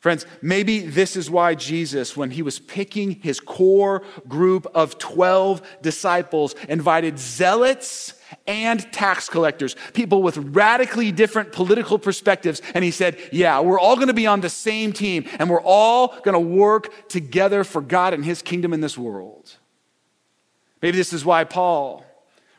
Friends, 0.00 0.24
maybe 0.40 0.80
this 0.80 1.14
is 1.14 1.30
why 1.30 1.54
Jesus, 1.54 2.16
when 2.16 2.30
he 2.30 2.40
was 2.40 2.58
picking 2.58 3.16
his 3.16 3.38
core 3.38 4.02
group 4.26 4.66
of 4.74 4.98
12 4.98 5.60
disciples, 5.82 6.54
invited 6.70 7.18
zealots 7.18 8.14
and 8.46 8.90
tax 8.92 9.28
collectors, 9.28 9.76
people 9.92 10.22
with 10.22 10.38
radically 10.38 11.12
different 11.12 11.52
political 11.52 11.98
perspectives. 11.98 12.62
And 12.72 12.82
he 12.82 12.90
said, 12.90 13.18
Yeah, 13.30 13.60
we're 13.60 13.78
all 13.78 13.96
going 13.96 14.08
to 14.08 14.14
be 14.14 14.26
on 14.26 14.40
the 14.40 14.48
same 14.48 14.94
team 14.94 15.26
and 15.38 15.50
we're 15.50 15.60
all 15.60 16.18
going 16.22 16.32
to 16.32 16.40
work 16.40 17.08
together 17.08 17.62
for 17.62 17.82
God 17.82 18.14
and 18.14 18.24
his 18.24 18.40
kingdom 18.40 18.72
in 18.72 18.80
this 18.80 18.96
world. 18.96 19.56
Maybe 20.80 20.96
this 20.96 21.12
is 21.12 21.26
why 21.26 21.44
Paul, 21.44 22.06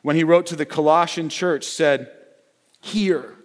when 0.04 0.16
he 0.16 0.24
wrote 0.24 0.46
to 0.48 0.56
the 0.56 0.66
Colossian 0.68 1.28
church, 1.30 1.64
said, 1.64 2.12
Here, 2.82 3.36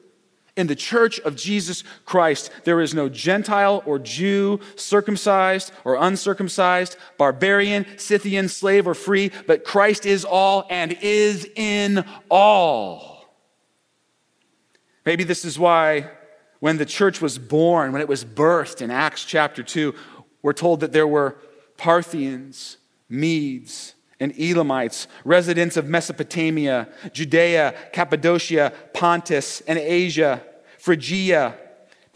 in 0.56 0.66
the 0.66 0.74
church 0.74 1.20
of 1.20 1.36
Jesus 1.36 1.84
Christ, 2.04 2.50
there 2.64 2.80
is 2.80 2.94
no 2.94 3.08
Gentile 3.08 3.82
or 3.84 3.98
Jew, 3.98 4.58
circumcised 4.74 5.70
or 5.84 5.96
uncircumcised, 5.96 6.96
barbarian, 7.18 7.86
Scythian, 7.98 8.48
slave 8.48 8.86
or 8.86 8.94
free, 8.94 9.30
but 9.46 9.64
Christ 9.64 10.06
is 10.06 10.24
all 10.24 10.66
and 10.70 10.96
is 11.02 11.46
in 11.56 12.04
all. 12.30 13.28
Maybe 15.04 15.24
this 15.24 15.44
is 15.44 15.58
why 15.58 16.10
when 16.60 16.78
the 16.78 16.86
church 16.86 17.20
was 17.20 17.38
born, 17.38 17.92
when 17.92 18.00
it 18.00 18.08
was 18.08 18.24
birthed 18.24 18.80
in 18.80 18.90
Acts 18.90 19.24
chapter 19.24 19.62
2, 19.62 19.94
we're 20.42 20.54
told 20.54 20.80
that 20.80 20.92
there 20.92 21.06
were 21.06 21.36
Parthians, 21.76 22.78
Medes, 23.08 23.94
and 24.20 24.32
Elamites, 24.38 25.06
residents 25.24 25.76
of 25.76 25.86
Mesopotamia, 25.86 26.88
Judea, 27.12 27.74
Cappadocia, 27.92 28.72
Pontus, 28.94 29.60
and 29.62 29.78
Asia, 29.78 30.42
Phrygia, 30.78 31.54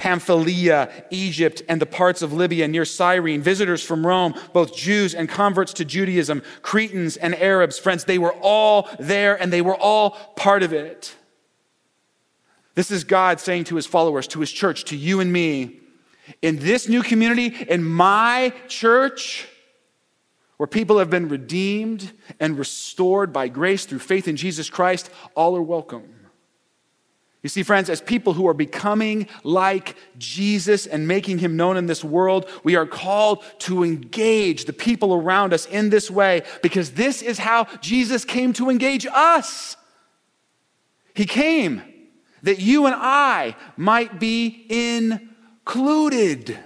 Pamphylia, 0.01 0.91
Egypt, 1.11 1.61
and 1.69 1.79
the 1.81 1.87
parts 1.87 2.23
of 2.23 2.33
Libya 2.33 2.67
near 2.67 2.87
Cyrene, 2.87 3.43
visitors 3.43 3.83
from 3.83 4.07
Rome, 4.07 4.35
both 4.55 4.75
Jews 4.75 5.15
and 5.15 5.29
converts 5.29 5.75
to 5.75 5.85
Judaism, 5.85 6.43
Cretans 6.63 7.19
and 7.19 7.35
Arabs. 7.35 7.79
Friends, 7.79 8.05
they 8.05 8.17
were 8.17 8.33
all 8.41 8.89
there 8.99 9.41
and 9.41 9.53
they 9.53 9.61
were 9.61 9.77
all 9.77 10.13
part 10.37 10.63
of 10.63 10.73
it. 10.73 11.15
This 12.75 12.91
is 12.91 13.05
God 13.05 13.41
saying 13.41 13.65
to 13.65 13.77
his 13.77 13.85
followers, 13.85 14.27
to 14.29 14.41
his 14.41 14.51
church, 14.51 14.85
to 14.87 14.97
you 14.97 15.21
and 15.21 15.31
me, 15.31 15.81
in 16.41 16.61
this 16.61 16.89
new 16.89 17.03
community, 17.03 17.49
in 17.69 17.85
my 17.85 18.55
church, 18.69 19.49
where 20.61 20.67
people 20.67 20.99
have 20.99 21.09
been 21.09 21.27
redeemed 21.27 22.13
and 22.39 22.59
restored 22.59 23.33
by 23.33 23.49
grace 23.49 23.87
through 23.87 23.99
faith 23.99 24.29
in 24.29 24.37
Jesus 24.37 24.69
Christ, 24.69 25.09
all 25.35 25.57
are 25.57 25.63
welcome. 25.63 26.05
You 27.43 27.49
see, 27.49 27.63
friends, 27.63 27.89
as 27.89 28.03
people 28.03 28.35
who 28.35 28.47
are 28.47 28.53
becoming 28.53 29.27
like 29.43 29.97
Jesus 30.19 30.87
and 30.87 31.09
making 31.09 31.39
him 31.39 31.57
known 31.57 31.79
in 31.79 31.87
this 31.87 32.05
world, 32.05 32.47
we 32.63 32.77
are 32.77 32.85
called 32.85 33.43
to 33.61 33.83
engage 33.83 34.67
the 34.67 34.75
people 34.75 35.15
around 35.15 35.55
us 35.55 35.65
in 35.65 35.89
this 35.89 36.11
way 36.11 36.43
because 36.63 36.91
this 36.91 37.23
is 37.23 37.39
how 37.39 37.65
Jesus 37.81 38.27
came 38.27 38.53
to 38.53 38.69
engage 38.69 39.07
us. 39.07 39.79
He 41.15 41.25
came 41.25 41.81
that 42.43 42.61
you 42.61 42.85
and 42.85 42.95
I 42.99 43.57
might 43.79 44.21
be 44.21 44.67
included 44.69 46.59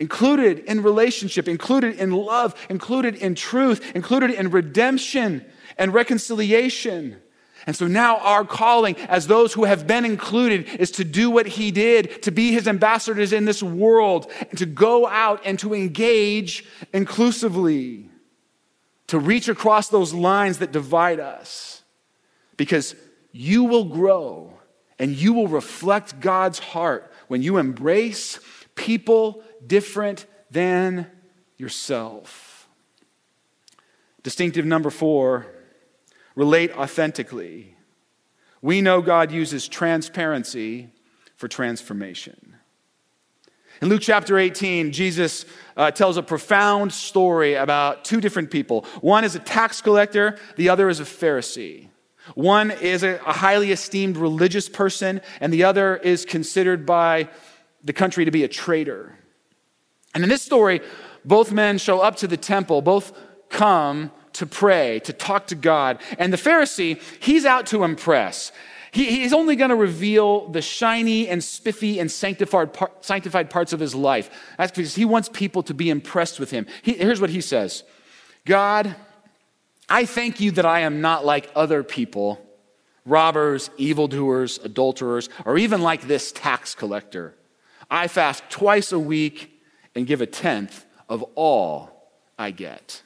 included 0.00 0.60
in 0.60 0.82
relationship, 0.82 1.46
included 1.46 1.96
in 1.98 2.10
love, 2.10 2.54
included 2.70 3.14
in 3.16 3.34
truth, 3.34 3.94
included 3.94 4.30
in 4.30 4.50
redemption 4.50 5.44
and 5.76 5.92
reconciliation. 5.92 7.20
And 7.66 7.76
so 7.76 7.86
now 7.86 8.16
our 8.16 8.44
calling 8.46 8.96
as 8.96 9.26
those 9.26 9.52
who 9.52 9.64
have 9.64 9.86
been 9.86 10.06
included 10.06 10.66
is 10.80 10.90
to 10.92 11.04
do 11.04 11.30
what 11.30 11.46
he 11.46 11.70
did, 11.70 12.22
to 12.22 12.30
be 12.30 12.50
his 12.50 12.66
ambassadors 12.66 13.34
in 13.34 13.44
this 13.44 13.62
world, 13.62 14.32
and 14.48 14.58
to 14.58 14.64
go 14.64 15.06
out 15.06 15.42
and 15.44 15.58
to 15.58 15.74
engage 15.74 16.64
inclusively, 16.94 18.08
to 19.08 19.18
reach 19.18 19.48
across 19.48 19.88
those 19.88 20.14
lines 20.14 20.58
that 20.58 20.72
divide 20.72 21.20
us. 21.20 21.82
Because 22.56 22.94
you 23.32 23.64
will 23.64 23.84
grow 23.84 24.54
and 24.98 25.14
you 25.14 25.34
will 25.34 25.48
reflect 25.48 26.20
God's 26.20 26.58
heart 26.58 27.12
when 27.28 27.42
you 27.42 27.58
embrace 27.58 28.40
people 28.74 29.42
different 29.70 30.26
than 30.50 31.06
yourself. 31.56 32.68
Distinctive 34.24 34.66
number 34.66 34.90
four 34.90 35.46
relate 36.34 36.76
authentically. 36.76 37.76
We 38.60 38.80
know 38.80 39.00
God 39.00 39.30
uses 39.30 39.68
transparency 39.68 40.90
for 41.36 41.46
transformation. 41.46 42.56
In 43.80 43.88
Luke 43.88 44.02
chapter 44.02 44.38
18, 44.38 44.90
Jesus 44.90 45.46
uh, 45.76 45.92
tells 45.92 46.16
a 46.16 46.22
profound 46.22 46.92
story 46.92 47.54
about 47.54 48.04
two 48.04 48.20
different 48.20 48.50
people. 48.50 48.84
One 49.00 49.22
is 49.22 49.36
a 49.36 49.38
tax 49.38 49.80
collector, 49.80 50.36
the 50.56 50.68
other 50.68 50.88
is 50.88 50.98
a 50.98 51.04
Pharisee. 51.04 51.86
One 52.34 52.72
is 52.72 53.04
a, 53.04 53.20
a 53.24 53.32
highly 53.32 53.70
esteemed 53.70 54.16
religious 54.16 54.68
person, 54.68 55.20
and 55.40 55.52
the 55.52 55.62
other 55.62 55.96
is 55.96 56.24
considered 56.24 56.84
by 56.84 57.28
the 57.84 57.92
country 57.92 58.24
to 58.24 58.32
be 58.32 58.42
a 58.42 58.48
traitor. 58.48 59.16
And 60.14 60.22
in 60.22 60.28
this 60.28 60.42
story, 60.42 60.80
both 61.24 61.52
men 61.52 61.78
show 61.78 62.00
up 62.00 62.16
to 62.16 62.26
the 62.26 62.36
temple, 62.36 62.82
both 62.82 63.12
come 63.48 64.10
to 64.34 64.46
pray, 64.46 65.00
to 65.00 65.12
talk 65.12 65.48
to 65.48 65.54
God. 65.54 66.00
And 66.18 66.32
the 66.32 66.36
Pharisee, 66.36 67.00
he's 67.20 67.44
out 67.44 67.66
to 67.66 67.84
impress. 67.84 68.52
He, 68.92 69.20
he's 69.20 69.32
only 69.32 69.54
going 69.56 69.70
to 69.70 69.76
reveal 69.76 70.48
the 70.48 70.62
shiny 70.62 71.28
and 71.28 71.42
spiffy 71.42 72.00
and 72.00 72.10
sanctified, 72.10 72.72
par, 72.72 72.90
sanctified 73.00 73.50
parts 73.50 73.72
of 73.72 73.80
his 73.80 73.94
life. 73.94 74.30
That's 74.58 74.72
because 74.72 74.94
he 74.94 75.04
wants 75.04 75.28
people 75.28 75.62
to 75.64 75.74
be 75.74 75.90
impressed 75.90 76.40
with 76.40 76.50
him. 76.50 76.66
He, 76.82 76.94
here's 76.94 77.20
what 77.20 77.30
he 77.30 77.40
says 77.40 77.84
God, 78.44 78.96
I 79.88 80.06
thank 80.06 80.40
you 80.40 80.52
that 80.52 80.66
I 80.66 80.80
am 80.80 81.00
not 81.00 81.24
like 81.24 81.50
other 81.54 81.82
people, 81.82 82.44
robbers, 83.04 83.70
evildoers, 83.76 84.58
adulterers, 84.58 85.28
or 85.44 85.58
even 85.58 85.82
like 85.82 86.02
this 86.02 86.32
tax 86.32 86.74
collector. 86.74 87.34
I 87.90 88.08
fast 88.08 88.44
twice 88.50 88.92
a 88.92 88.98
week 88.98 89.59
and 89.94 90.06
give 90.06 90.20
a 90.20 90.26
tenth 90.26 90.86
of 91.08 91.22
all 91.34 92.10
I 92.38 92.50
get. 92.50 93.02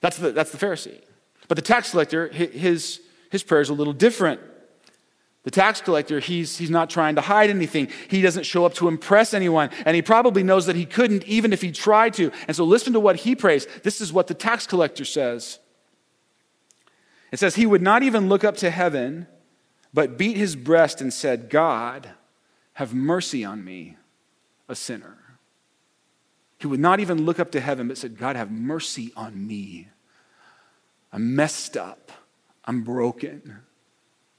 That's 0.00 0.16
the, 0.18 0.32
that's 0.32 0.50
the 0.50 0.58
Pharisee. 0.58 1.00
But 1.48 1.56
the 1.56 1.62
tax 1.62 1.90
collector, 1.90 2.28
his, 2.28 3.00
his 3.30 3.42
prayer 3.42 3.60
is 3.60 3.68
a 3.68 3.74
little 3.74 3.92
different. 3.92 4.40
The 5.44 5.50
tax 5.50 5.82
collector, 5.82 6.20
he's, 6.20 6.56
he's 6.56 6.70
not 6.70 6.88
trying 6.88 7.16
to 7.16 7.20
hide 7.20 7.50
anything. 7.50 7.88
He 8.08 8.22
doesn't 8.22 8.44
show 8.44 8.64
up 8.64 8.74
to 8.74 8.88
impress 8.88 9.34
anyone. 9.34 9.70
And 9.84 9.94
he 9.94 10.00
probably 10.00 10.42
knows 10.42 10.66
that 10.66 10.76
he 10.76 10.86
couldn't 10.86 11.24
even 11.24 11.52
if 11.52 11.60
he 11.60 11.70
tried 11.70 12.14
to. 12.14 12.32
And 12.48 12.56
so 12.56 12.64
listen 12.64 12.94
to 12.94 13.00
what 13.00 13.16
he 13.16 13.36
prays. 13.36 13.66
This 13.82 14.00
is 14.00 14.12
what 14.12 14.26
the 14.26 14.34
tax 14.34 14.66
collector 14.66 15.04
says 15.04 15.58
it 17.34 17.40
says, 17.40 17.56
He 17.56 17.66
would 17.66 17.82
not 17.82 18.04
even 18.04 18.28
look 18.28 18.44
up 18.44 18.56
to 18.58 18.70
heaven, 18.70 19.26
but 19.92 20.16
beat 20.16 20.36
his 20.36 20.54
breast 20.54 21.00
and 21.00 21.12
said, 21.12 21.50
God, 21.50 22.10
have 22.74 22.94
mercy 22.94 23.44
on 23.44 23.64
me, 23.64 23.96
a 24.68 24.76
sinner. 24.76 25.18
He 26.58 26.66
would 26.66 26.80
not 26.80 27.00
even 27.00 27.24
look 27.24 27.38
up 27.38 27.50
to 27.52 27.60
heaven, 27.60 27.88
but 27.88 27.98
said, 27.98 28.16
God, 28.18 28.36
have 28.36 28.50
mercy 28.50 29.12
on 29.16 29.46
me. 29.46 29.88
I'm 31.12 31.36
messed 31.36 31.76
up. 31.76 32.12
I'm 32.64 32.82
broken. 32.82 33.58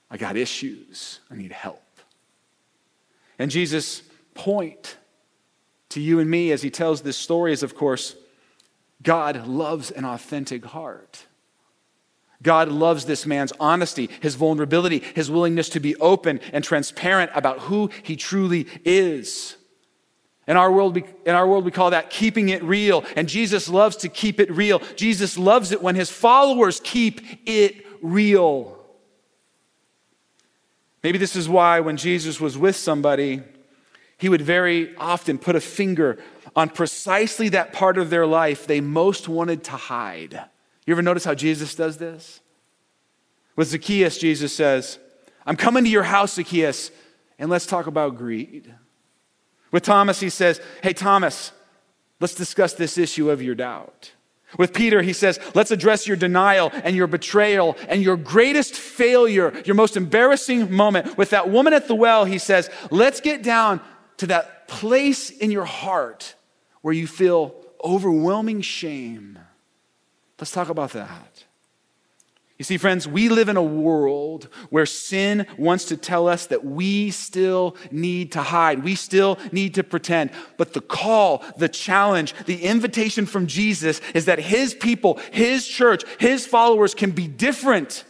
I 0.10 0.18
got 0.18 0.38
issues. 0.38 1.20
I 1.30 1.36
need 1.36 1.52
help. 1.52 1.82
And 3.38 3.52
Jesus' 3.52 4.02
point 4.34 4.98
to 5.90 6.02
you 6.02 6.20
and 6.20 6.30
me 6.30 6.52
as 6.52 6.62
he 6.62 6.70
tells 6.70 7.02
this 7.02 7.18
story 7.18 7.54
is, 7.54 7.64
of 7.64 7.76
course, 7.76 8.16
God 9.04 9.48
loves 9.48 9.92
an 9.92 10.06
authentic 10.06 10.66
heart. 10.66 11.26
God 12.42 12.70
loves 12.70 13.06
this 13.06 13.26
man's 13.26 13.54
honesty, 13.60 14.10
his 14.22 14.36
vulnerability, 14.36 15.00
his 15.00 15.32
willingness 15.32 15.70
to 15.70 15.80
be 15.80 15.96
open 15.98 16.40
and 16.54 16.64
transparent 16.64 17.32
about 17.34 17.60
who 17.60 17.90
he 18.04 18.16
truly 18.16 18.68
is. 18.84 19.56
In 20.48 20.58
our, 20.58 20.72
world, 20.72 20.98
in 20.98 21.36
our 21.36 21.48
world, 21.48 21.66
we 21.66 21.72
call 21.72 21.90
that 21.90 22.12
keeping 22.12 22.50
it 22.50 22.64
real. 22.64 23.04
And 23.16 23.28
Jesus 23.28 23.68
loves 23.68 23.96
to 23.98 24.10
keep 24.10 24.40
it 24.40 24.52
real. 24.52 24.80
Jesus 24.96 25.38
loves 25.38 25.72
it 25.72 25.82
when 25.82 25.96
his 25.96 26.12
followers 26.12 26.80
keep 26.84 27.22
it 27.48 27.86
real. 28.02 28.78
Maybe 31.04 31.18
this 31.18 31.36
is 31.36 31.50
why 31.50 31.80
when 31.80 31.98
Jesus 31.98 32.40
was 32.40 32.58
with 32.58 32.76
somebody, 32.76 33.42
he 34.18 34.30
would 34.30 34.42
very 34.42 34.96
often 34.98 35.38
put 35.38 35.56
a 35.56 35.62
finger 35.62 36.20
on 36.56 36.70
precisely 36.70 37.50
that 37.50 37.74
part 37.74 37.98
of 37.98 38.10
their 38.10 38.26
life 38.26 38.66
they 38.66 38.82
most 38.82 39.28
wanted 39.28 39.64
to 39.66 39.72
hide. 39.72 40.40
You 40.86 40.94
ever 40.94 41.02
notice 41.02 41.26
how 41.26 41.34
Jesus 41.34 41.76
does 41.76 41.98
this? 41.98 42.40
With 43.56 43.70
Zacchaeus, 43.70 44.18
Jesus 44.18 44.54
says, 44.54 45.00
I'm 45.46 45.56
coming 45.56 45.84
to 45.84 45.90
your 45.90 46.04
house, 46.04 46.36
Zacchaeus, 46.36 46.92
and 47.40 47.50
let's 47.50 47.66
talk 47.66 47.88
about 47.88 48.18
greed. 48.18 48.74
With 49.72 49.84
Thomas, 49.84 50.20
he 50.20 50.30
says, 50.30 50.62
Hey, 50.82 50.94
Thomas, 50.94 51.52
let's 52.20 52.36
discuss 52.36 52.74
this 52.74 52.98
issue 52.98 53.30
of 53.30 53.42
your 53.42 53.56
doubt. 53.56 54.12
With 54.58 54.74
Peter, 54.74 55.02
he 55.02 55.14
says, 55.14 55.40
Let's 55.54 55.72
address 55.72 56.08
your 56.08 56.18
denial 56.18 56.72
and 56.74 56.96
your 56.96 57.08
betrayal 57.08 57.76
and 57.88 58.02
your 58.02 58.18
greatest 58.18 58.76
failure, 58.76 59.54
your 59.66 59.76
most 59.76 59.98
embarrassing 59.98 60.72
moment. 60.72 61.18
With 61.18 61.32
that 61.32 61.50
woman 61.50 61.74
at 61.74 61.88
the 61.88 61.96
well, 61.96 62.26
he 62.26 62.38
says, 62.38 62.70
Let's 62.92 63.22
get 63.22 63.44
down 63.44 63.82
to 64.18 64.28
that 64.28 64.68
place 64.68 65.30
in 65.30 65.52
your 65.52 65.66
heart 65.66 66.36
where 66.82 66.94
you 66.94 67.08
feel 67.08 67.56
overwhelming 67.84 68.62
shame. 68.62 69.40
Let's 70.40 70.52
talk 70.52 70.70
about 70.70 70.92
that. 70.92 71.45
You 72.58 72.64
see, 72.64 72.78
friends, 72.78 73.06
we 73.06 73.28
live 73.28 73.50
in 73.50 73.58
a 73.58 73.64
world 73.64 74.48
where 74.70 74.86
sin 74.86 75.46
wants 75.58 75.84
to 75.86 75.98
tell 75.98 76.30
us 76.30 76.46
that 76.48 76.64
we 76.64 77.12
still 77.12 77.76
need 77.92 78.32
to 78.32 78.42
hide. 78.42 78.82
We 78.82 78.96
still 78.96 79.38
need 79.52 79.74
to 79.76 79.84
pretend. 79.84 80.32
But 80.56 80.72
the 80.72 80.80
call, 80.80 81.44
the 81.58 81.68
challenge, 81.68 82.34
the 82.46 82.64
invitation 82.64 83.26
from 83.26 83.48
Jesus 83.48 84.00
is 84.14 84.26
that 84.26 84.40
his 84.40 84.74
people, 84.74 85.20
his 85.34 85.68
church, 85.68 86.06
his 86.18 86.48
followers 86.48 86.96
can 86.96 87.12
be 87.12 87.28
different, 87.28 88.06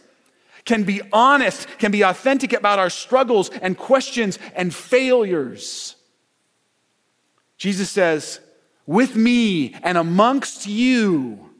can 0.64 0.84
be 0.84 1.02
honest, 1.12 1.66
can 1.78 1.90
be 1.90 2.02
authentic 2.02 2.52
about 2.52 2.78
our 2.78 2.90
struggles 2.90 3.50
and 3.50 3.76
questions 3.76 4.38
and 4.54 4.72
failures. 4.72 5.96
Jesus 7.58 7.90
says, 7.90 8.38
with 8.86 9.16
me 9.16 9.74
and 9.82 9.98
amongst 9.98 10.68
you, 10.68 11.50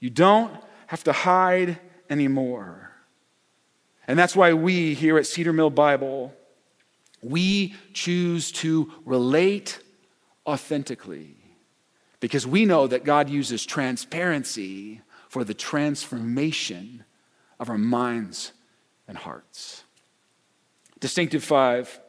you 0.00 0.08
don't 0.08 0.50
have 0.86 1.04
to 1.04 1.12
hide 1.12 1.78
anymore. 2.10 2.92
And 4.08 4.18
that's 4.18 4.36
why 4.36 4.52
we 4.52 4.94
here 4.94 5.18
at 5.18 5.26
Cedar 5.26 5.52
Mill 5.52 5.70
Bible, 5.70 6.32
we 7.22 7.74
choose 7.92 8.52
to 8.52 8.92
relate 9.04 9.80
authentically 10.46 11.36
because 12.20 12.46
we 12.46 12.64
know 12.64 12.86
that 12.86 13.04
God 13.04 13.28
uses 13.28 13.66
transparency 13.66 15.00
for 15.28 15.44
the 15.44 15.54
transformation 15.54 17.04
of 17.58 17.68
our 17.68 17.78
minds 17.78 18.52
and 19.08 19.18
hearts. 19.18 19.84
Distinctive 21.00 21.44
five, 21.44 22.00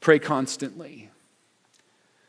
pray 0.00 0.18
constantly. 0.18 1.10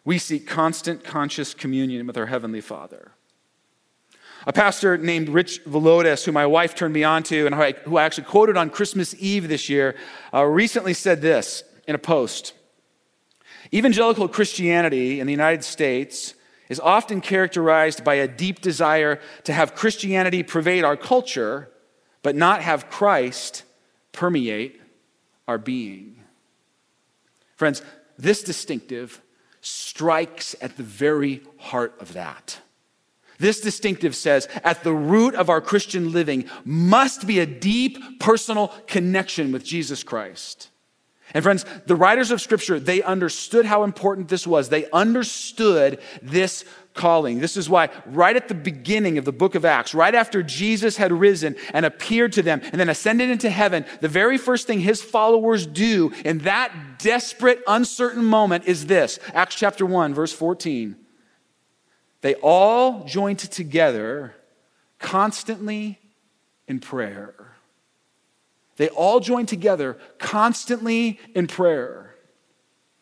We 0.06 0.18
seek 0.18 0.48
constant 0.48 1.04
conscious 1.04 1.54
communion 1.54 2.08
with 2.08 2.18
our 2.18 2.28
Heavenly 2.28 2.62
Father. 2.62 3.12
A 4.48 4.54
pastor 4.54 4.98
named 4.98 5.30
Rich 5.30 5.64
Villodas, 5.66 6.24
who 6.26 6.32
my 6.32 6.46
wife 6.46 6.74
turned 6.74 6.94
me 6.94 7.04
on 7.04 7.24
to 7.24 7.46
and 7.46 7.54
who 7.54 7.62
I, 7.62 7.72
who 7.74 7.98
I 7.98 8.04
actually 8.04 8.24
quoted 8.26 8.58
on 8.58 8.70
Christmas 8.70 9.14
Eve 9.20 9.48
this 9.48 9.70
year, 9.70 9.96
uh, 10.34 10.44
recently 10.44 10.94
said 10.94 11.22
this 11.22 11.64
in 11.88 11.96
a 11.96 12.00
post 12.00 12.54
Evangelical 13.74 14.28
Christianity 14.28 15.20
in 15.20 15.28
the 15.28 15.34
United 15.34 15.64
States 15.64 16.34
is 16.68 16.80
often 16.80 17.22
characterized 17.22 18.04
by 18.04 18.16
a 18.16 18.28
deep 18.28 18.62
desire 18.62 19.20
to 19.44 19.54
have 19.54 19.76
Christianity 19.76 20.42
pervade 20.42 20.84
our 20.84 20.98
culture, 20.98 21.70
but 22.24 22.36
not 22.36 22.62
have 22.62 22.90
Christ 22.90 23.64
permeate 24.12 24.82
our 25.48 25.58
being. 25.58 26.24
Friends, 27.56 27.82
this 28.18 28.42
distinctive 28.42 29.22
strikes 29.62 30.56
at 30.62 30.78
the 30.78 30.84
very 30.84 31.42
heart 31.58 31.96
of 32.00 32.14
that. 32.14 32.60
This 33.42 33.60
distinctive 33.60 34.16
says 34.16 34.48
at 34.64 34.84
the 34.84 34.94
root 34.94 35.34
of 35.34 35.50
our 35.50 35.62
Christian 35.62 36.12
living 36.12 36.46
must 36.64 37.26
be 37.26 37.40
a 37.40 37.46
deep 37.46 38.20
personal 38.20 38.68
connection 38.86 39.52
with 39.52 39.66
Jesus 39.66 40.04
Christ. 40.04 40.70
And 41.34 41.44
friends, 41.44 41.66
the 41.88 41.96
writers 41.96 42.30
of 42.30 42.40
Scripture, 42.40 42.80
they 42.80 43.02
understood 43.02 43.66
how 43.66 43.84
important 43.84 44.28
this 44.28 44.46
was. 44.46 44.70
They 44.70 44.90
understood 44.92 46.00
this 46.22 46.66
calling. 46.94 47.40
This 47.40 47.58
is 47.58 47.68
why, 47.68 47.90
right 48.06 48.36
at 48.36 48.48
the 48.48 48.54
beginning 48.54 49.18
of 49.18 49.26
the 49.26 49.32
book 49.32 49.56
of 49.56 49.66
Acts, 49.66 49.96
right 49.96 50.14
after 50.14 50.44
Jesus 50.44 50.98
had 50.98 51.12
risen 51.12 51.56
and 51.74 51.84
appeared 51.84 52.34
to 52.34 52.44
them 52.44 52.62
and 52.64 52.80
then 52.80 52.90
ascended 52.90 53.32
into 53.32 53.50
heaven, 53.50 53.86
the 54.02 54.08
very 54.08 54.38
first 54.38 54.68
thing 54.68 54.82
his 54.82 55.02
followers 55.02 55.66
do 55.66 56.12
in 56.24 56.40
that 56.40 57.00
desperate, 57.00 57.64
uncertain 57.66 58.24
moment 58.24 58.66
is 58.66 58.86
this 58.86 59.18
Acts 59.34 59.56
chapter 59.56 59.86
1, 59.86 60.14
verse 60.14 60.34
14. 60.34 61.01
They 62.22 62.36
all 62.36 63.04
joined 63.06 63.40
together 63.40 64.36
constantly 65.00 66.00
in 66.68 66.80
prayer. 66.80 67.36
They 68.78 68.90
all 68.90 69.20
joined 69.20 69.48
together 69.48 69.98
constantly 70.18 71.20
in 71.36 71.48
prayer. 71.48 72.16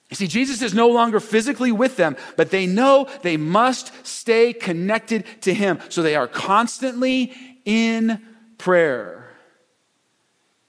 You 0.10 0.16
see, 0.16 0.28
Jesus 0.28 0.62
is 0.62 0.74
no 0.74 0.90
longer 0.90 1.20
physically 1.20 1.72
with 1.72 1.96
them, 1.96 2.18
but 2.36 2.50
they 2.50 2.66
know 2.66 3.08
they 3.22 3.38
must 3.38 3.92
stay 4.06 4.54
connected 4.54 5.24
to 5.42 5.54
Him. 5.54 5.80
So 5.90 6.02
they 6.02 6.16
are 6.16 6.28
constantly 6.28 7.34
in 7.64 8.20
prayer. 8.58 9.30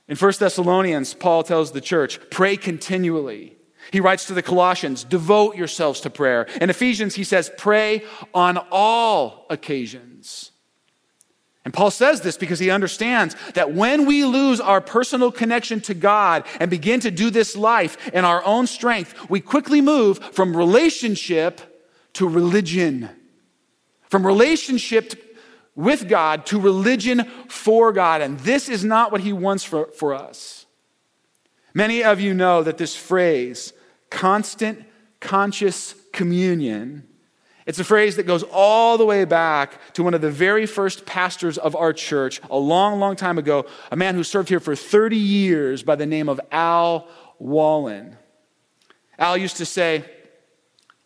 In 0.08 0.16
1 0.16 0.32
Thessalonians, 0.38 1.14
Paul 1.14 1.42
tells 1.42 1.72
the 1.72 1.80
church, 1.80 2.20
pray 2.30 2.56
continually. 2.56 3.56
He 3.92 4.00
writes 4.00 4.26
to 4.26 4.34
the 4.34 4.42
Colossians, 4.42 5.04
devote 5.04 5.56
yourselves 5.56 6.00
to 6.02 6.10
prayer. 6.10 6.46
In 6.60 6.70
Ephesians, 6.70 7.14
he 7.14 7.24
says, 7.24 7.50
pray 7.58 8.04
on 8.32 8.58
all 8.70 9.46
occasions. 9.50 10.52
And 11.64 11.74
Paul 11.74 11.90
says 11.90 12.22
this 12.22 12.36
because 12.36 12.58
he 12.58 12.70
understands 12.70 13.36
that 13.54 13.72
when 13.72 14.06
we 14.06 14.24
lose 14.24 14.60
our 14.60 14.80
personal 14.80 15.30
connection 15.30 15.80
to 15.82 15.94
God 15.94 16.44
and 16.58 16.70
begin 16.70 17.00
to 17.00 17.10
do 17.10 17.30
this 17.30 17.56
life 17.56 18.08
in 18.14 18.24
our 18.24 18.42
own 18.44 18.66
strength, 18.66 19.28
we 19.28 19.40
quickly 19.40 19.80
move 19.80 20.18
from 20.18 20.56
relationship 20.56 21.60
to 22.14 22.28
religion. 22.28 23.10
From 24.08 24.26
relationship 24.26 25.38
with 25.74 26.08
God 26.08 26.46
to 26.46 26.58
religion 26.58 27.24
for 27.48 27.92
God. 27.92 28.22
And 28.22 28.38
this 28.40 28.68
is 28.68 28.84
not 28.84 29.12
what 29.12 29.20
he 29.20 29.32
wants 29.32 29.64
for, 29.64 29.86
for 29.92 30.14
us. 30.14 30.66
Many 31.74 32.02
of 32.02 32.20
you 32.20 32.34
know 32.34 32.62
that 32.62 32.78
this 32.78 32.96
phrase, 32.96 33.72
constant 34.10 34.84
conscious 35.20 35.94
communion, 36.12 37.06
it's 37.66 37.78
a 37.78 37.84
phrase 37.84 38.16
that 38.16 38.26
goes 38.26 38.42
all 38.42 38.98
the 38.98 39.06
way 39.06 39.24
back 39.24 39.92
to 39.94 40.02
one 40.02 40.14
of 40.14 40.20
the 40.20 40.30
very 40.30 40.66
first 40.66 41.06
pastors 41.06 41.56
of 41.56 41.76
our 41.76 41.92
church 41.92 42.40
a 42.50 42.58
long, 42.58 42.98
long 42.98 43.16
time 43.16 43.38
ago, 43.38 43.66
a 43.92 43.96
man 43.96 44.14
who 44.14 44.24
served 44.24 44.48
here 44.48 44.60
for 44.60 44.74
30 44.74 45.16
years 45.16 45.82
by 45.82 45.94
the 45.94 46.06
name 46.06 46.28
of 46.28 46.40
Al 46.50 47.06
Wallen. 47.38 48.16
Al 49.18 49.36
used 49.36 49.58
to 49.58 49.66
say 49.66 50.04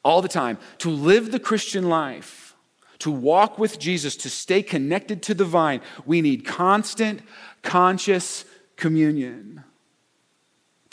all 0.05 0.23
the 0.23 0.29
time 0.29 0.59
to 0.79 0.91
live 0.91 1.33
the 1.33 1.41
Christian 1.41 1.89
life, 1.89 2.55
to 3.01 3.11
walk 3.11 3.59
with 3.59 3.79
Jesus, 3.79 4.17
to 4.17 4.31
stay 4.31 4.63
connected 4.63 5.23
to 5.25 5.35
the 5.35 5.45
vine, 5.45 5.81
we 6.07 6.23
need 6.23 6.47
constant, 6.47 7.21
conscious 7.63 8.45
communion. 8.77 9.65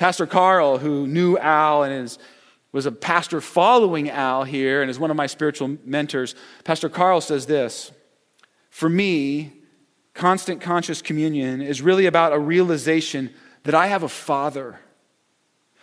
Pastor 0.01 0.25
Carl, 0.25 0.79
who 0.79 1.05
knew 1.05 1.37
Al 1.37 1.83
and 1.83 1.93
is 1.93 2.17
was 2.71 2.87
a 2.87 2.91
pastor 2.91 3.39
following 3.39 4.09
Al 4.09 4.45
here 4.45 4.81
and 4.81 4.89
is 4.89 4.97
one 4.97 5.11
of 5.11 5.15
my 5.15 5.27
spiritual 5.27 5.77
mentors. 5.85 6.33
Pastor 6.63 6.89
Carl 6.89 7.21
says 7.21 7.45
this 7.45 7.91
For 8.71 8.89
me, 8.89 9.53
constant 10.15 10.59
conscious 10.59 11.03
communion 11.03 11.61
is 11.61 11.83
really 11.83 12.07
about 12.07 12.33
a 12.33 12.39
realization 12.39 13.31
that 13.61 13.75
I 13.75 13.85
have 13.87 14.01
a 14.01 14.09
father 14.09 14.79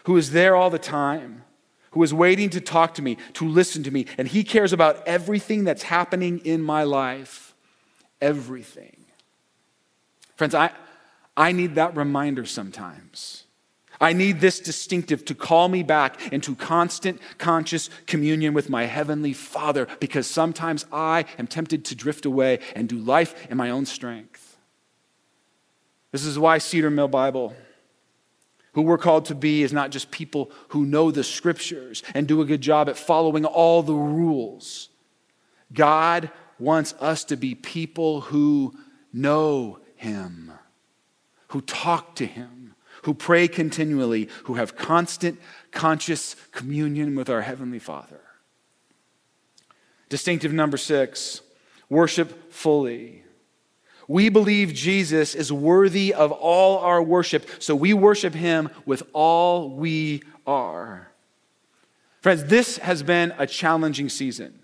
who 0.02 0.16
is 0.16 0.32
there 0.32 0.56
all 0.56 0.68
the 0.68 0.80
time, 0.80 1.44
who 1.92 2.02
is 2.02 2.12
waiting 2.12 2.50
to 2.50 2.60
talk 2.60 2.94
to 2.94 3.02
me, 3.02 3.18
to 3.34 3.46
listen 3.46 3.84
to 3.84 3.92
me, 3.92 4.06
and 4.18 4.26
he 4.26 4.42
cares 4.42 4.72
about 4.72 5.06
everything 5.06 5.62
that's 5.62 5.84
happening 5.84 6.40
in 6.40 6.60
my 6.60 6.82
life. 6.82 7.54
Everything. 8.20 8.96
Friends, 10.34 10.56
I, 10.56 10.72
I 11.36 11.52
need 11.52 11.76
that 11.76 11.96
reminder 11.96 12.46
sometimes. 12.46 13.44
I 14.00 14.12
need 14.12 14.40
this 14.40 14.60
distinctive 14.60 15.24
to 15.24 15.34
call 15.34 15.68
me 15.68 15.82
back 15.82 16.32
into 16.32 16.54
constant 16.54 17.20
conscious 17.38 17.90
communion 18.06 18.54
with 18.54 18.70
my 18.70 18.84
heavenly 18.84 19.32
Father 19.32 19.88
because 19.98 20.26
sometimes 20.26 20.86
I 20.92 21.24
am 21.38 21.46
tempted 21.46 21.84
to 21.86 21.94
drift 21.94 22.24
away 22.24 22.60
and 22.76 22.88
do 22.88 22.98
life 22.98 23.34
in 23.50 23.56
my 23.56 23.70
own 23.70 23.86
strength. 23.86 24.56
This 26.12 26.24
is 26.24 26.38
why 26.38 26.58
Cedar 26.58 26.90
Mill 26.90 27.08
Bible, 27.08 27.54
who 28.72 28.82
we're 28.82 28.98
called 28.98 29.26
to 29.26 29.34
be, 29.34 29.62
is 29.62 29.72
not 29.72 29.90
just 29.90 30.10
people 30.10 30.50
who 30.68 30.86
know 30.86 31.10
the 31.10 31.24
scriptures 31.24 32.02
and 32.14 32.28
do 32.28 32.40
a 32.40 32.46
good 32.46 32.60
job 32.60 32.88
at 32.88 32.96
following 32.96 33.44
all 33.44 33.82
the 33.82 33.94
rules. 33.94 34.90
God 35.72 36.30
wants 36.58 36.94
us 37.00 37.24
to 37.24 37.36
be 37.36 37.54
people 37.54 38.22
who 38.22 38.74
know 39.12 39.80
Him, 39.96 40.52
who 41.48 41.60
talk 41.60 42.14
to 42.16 42.26
Him 42.26 42.67
who 43.02 43.14
pray 43.14 43.48
continually, 43.48 44.28
who 44.44 44.54
have 44.54 44.76
constant 44.76 45.40
conscious 45.70 46.36
communion 46.52 47.14
with 47.14 47.28
our 47.28 47.42
Heavenly 47.42 47.78
Father. 47.78 48.20
Distinctive 50.08 50.52
number 50.52 50.76
six 50.76 51.42
worship 51.90 52.52
fully. 52.52 53.22
We 54.06 54.30
believe 54.30 54.72
Jesus 54.72 55.34
is 55.34 55.52
worthy 55.52 56.14
of 56.14 56.32
all 56.32 56.78
our 56.78 57.02
worship, 57.02 57.46
so 57.58 57.74
we 57.76 57.92
worship 57.92 58.34
him 58.34 58.70
with 58.86 59.02
all 59.12 59.70
we 59.70 60.22
are. 60.46 61.12
Friends, 62.22 62.44
this 62.44 62.78
has 62.78 63.02
been 63.02 63.34
a 63.38 63.46
challenging 63.46 64.08
season. 64.08 64.60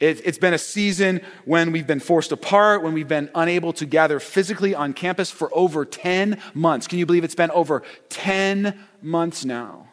It, 0.00 0.24
has 0.24 0.38
been 0.38 0.54
a 0.54 0.58
season 0.58 1.20
when 1.44 1.72
we've 1.72 1.86
been 1.86 2.00
forced 2.00 2.32
apart, 2.32 2.82
when 2.82 2.94
we've 2.94 3.06
been 3.06 3.30
unable 3.34 3.74
to 3.74 3.84
gather 3.84 4.18
physically 4.18 4.74
on 4.74 4.94
campus 4.94 5.30
for 5.30 5.50
over 5.52 5.84
10 5.84 6.40
months. 6.54 6.86
Can 6.86 6.98
you 6.98 7.04
believe 7.06 7.22
it's 7.22 7.34
been 7.34 7.50
over 7.50 7.82
10 8.08 8.78
months 9.02 9.44
now? 9.44 9.88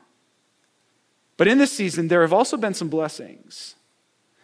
But 1.36 1.48
in 1.50 1.58
this 1.58 1.74
season, 1.74 2.08
there 2.08 2.22
have 2.22 2.34
also 2.34 2.56
been 2.56 2.74
some 2.74 2.88
blessings. 2.88 3.76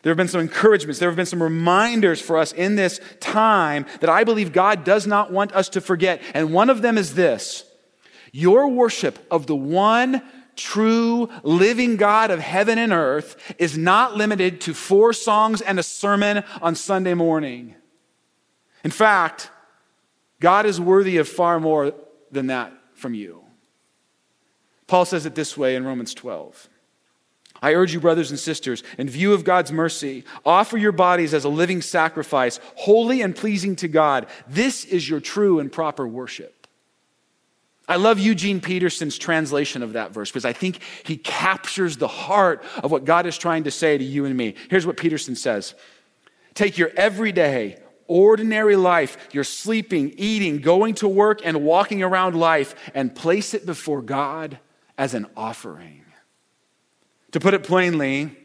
There 0.04 0.12
have 0.12 0.18
been 0.18 0.28
some 0.28 0.42
encouragements. 0.42 1.00
There 1.00 1.10
have 1.10 1.16
been 1.16 1.26
some 1.26 1.42
reminders 1.42 2.22
for 2.22 2.38
us 2.38 2.52
in 2.52 2.76
this 2.76 3.00
time 3.22 3.86
that 4.02 4.10
I 4.10 4.26
believe 4.26 4.52
God 4.52 4.84
does 4.84 5.08
not 5.08 5.32
want 5.32 5.54
us 5.54 5.70
to 5.70 5.82
forget. 5.82 6.22
And 6.34 6.54
one 6.54 6.70
of 6.70 6.82
them 6.82 6.98
is 6.98 7.16
this 7.16 7.64
your 8.34 8.68
worship 8.68 9.26
of 9.32 9.48
the 9.48 9.56
one 9.56 10.22
true 10.56 11.30
living 11.44 11.96
God 11.96 12.32
of 12.32 12.40
heaven 12.40 12.78
and 12.78 12.94
earth 12.94 13.36
is 13.58 13.78
not 13.78 14.16
limited 14.16 14.62
to 14.62 14.74
four 14.74 15.14
songs 15.14 15.62
and 15.62 15.80
a 15.80 15.84
sermon 15.84 16.44
on 16.62 16.76
Sunday 16.76 17.14
morning. 17.14 17.76
In 18.84 18.92
fact, 18.92 19.50
God 20.40 20.66
is 20.66 20.80
worthy 20.80 21.18
of 21.18 21.28
far 21.28 21.60
more 21.60 21.94
than 22.32 22.48
that 22.48 22.74
from 22.94 23.14
you. 23.14 23.44
Paul 24.88 25.06
says 25.06 25.26
it 25.26 25.36
this 25.36 25.58
way 25.58 25.76
in 25.76 25.86
Romans 25.86 26.14
12. 26.14 26.70
I 27.62 27.76
urge 27.76 27.94
you, 27.94 28.02
brothers 28.02 28.30
and 28.30 28.38
sisters, 28.38 28.84
in 28.98 29.10
view 29.10 29.34
of 29.34 29.46
God's 29.46 29.72
mercy, 29.72 30.26
offer 30.46 30.78
your 30.78 30.92
bodies 30.92 31.34
as 31.34 31.46
a 31.46 31.50
living 31.50 31.82
sacrifice, 31.82 32.60
holy 32.76 33.22
and 33.22 33.34
pleasing 33.34 33.78
to 33.78 33.88
God. 33.88 34.28
This 34.50 34.84
is 34.84 35.10
your 35.10 35.22
true 35.22 35.60
and 35.60 35.72
proper 35.72 36.06
worship. 36.06 36.63
I 37.88 37.98
love 37.98 38.18
Eugene 38.18 38.62
Peterson's 38.62 39.18
translation 39.18 39.84
of 39.84 39.94
that 39.94 40.12
verse 40.12 40.30
because 40.30 40.46
I 40.46 40.54
think 40.54 40.80
he 41.04 41.18
captures 41.18 41.98
the 41.98 42.08
heart 42.08 42.64
of 42.82 42.92
what 42.92 43.04
God 43.04 43.26
is 43.26 43.38
trying 43.38 43.66
to 43.66 43.72
say 43.72 43.98
to 43.98 44.04
you 44.04 44.26
and 44.26 44.36
me. 44.38 44.56
Here's 44.70 44.86
what 44.86 44.98
Peterson 44.98 45.36
says 45.36 45.76
Take 46.54 46.78
your 46.78 46.92
everyday, 46.96 47.78
ordinary 48.08 48.78
life, 48.78 49.18
your 49.34 49.44
sleeping, 49.44 50.14
eating, 50.18 50.60
going 50.60 50.96
to 50.96 51.08
work, 51.08 51.42
and 51.44 51.64
walking 51.64 52.02
around 52.02 52.36
life, 52.36 52.76
and 52.94 53.14
place 53.14 53.54
it 53.54 53.66
before 53.66 54.02
God 54.02 54.60
as 54.98 55.14
an 55.14 55.28
offering. 55.36 56.06
To 57.32 57.40
put 57.40 57.54
it 57.54 57.64
plainly, 57.64 58.38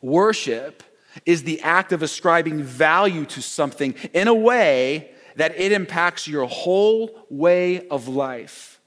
worship 0.00 0.82
is 1.26 1.44
the 1.44 1.60
act 1.60 1.92
of 1.92 2.02
ascribing 2.02 2.62
value 2.62 3.26
to 3.26 3.42
something 3.42 3.94
in 4.12 4.26
a 4.26 4.34
way 4.34 5.12
that 5.36 5.58
it 5.58 5.72
impacts 5.72 6.26
your 6.28 6.46
whole 6.46 7.26
way 7.28 7.88
of 7.88 8.08
life. 8.08 8.80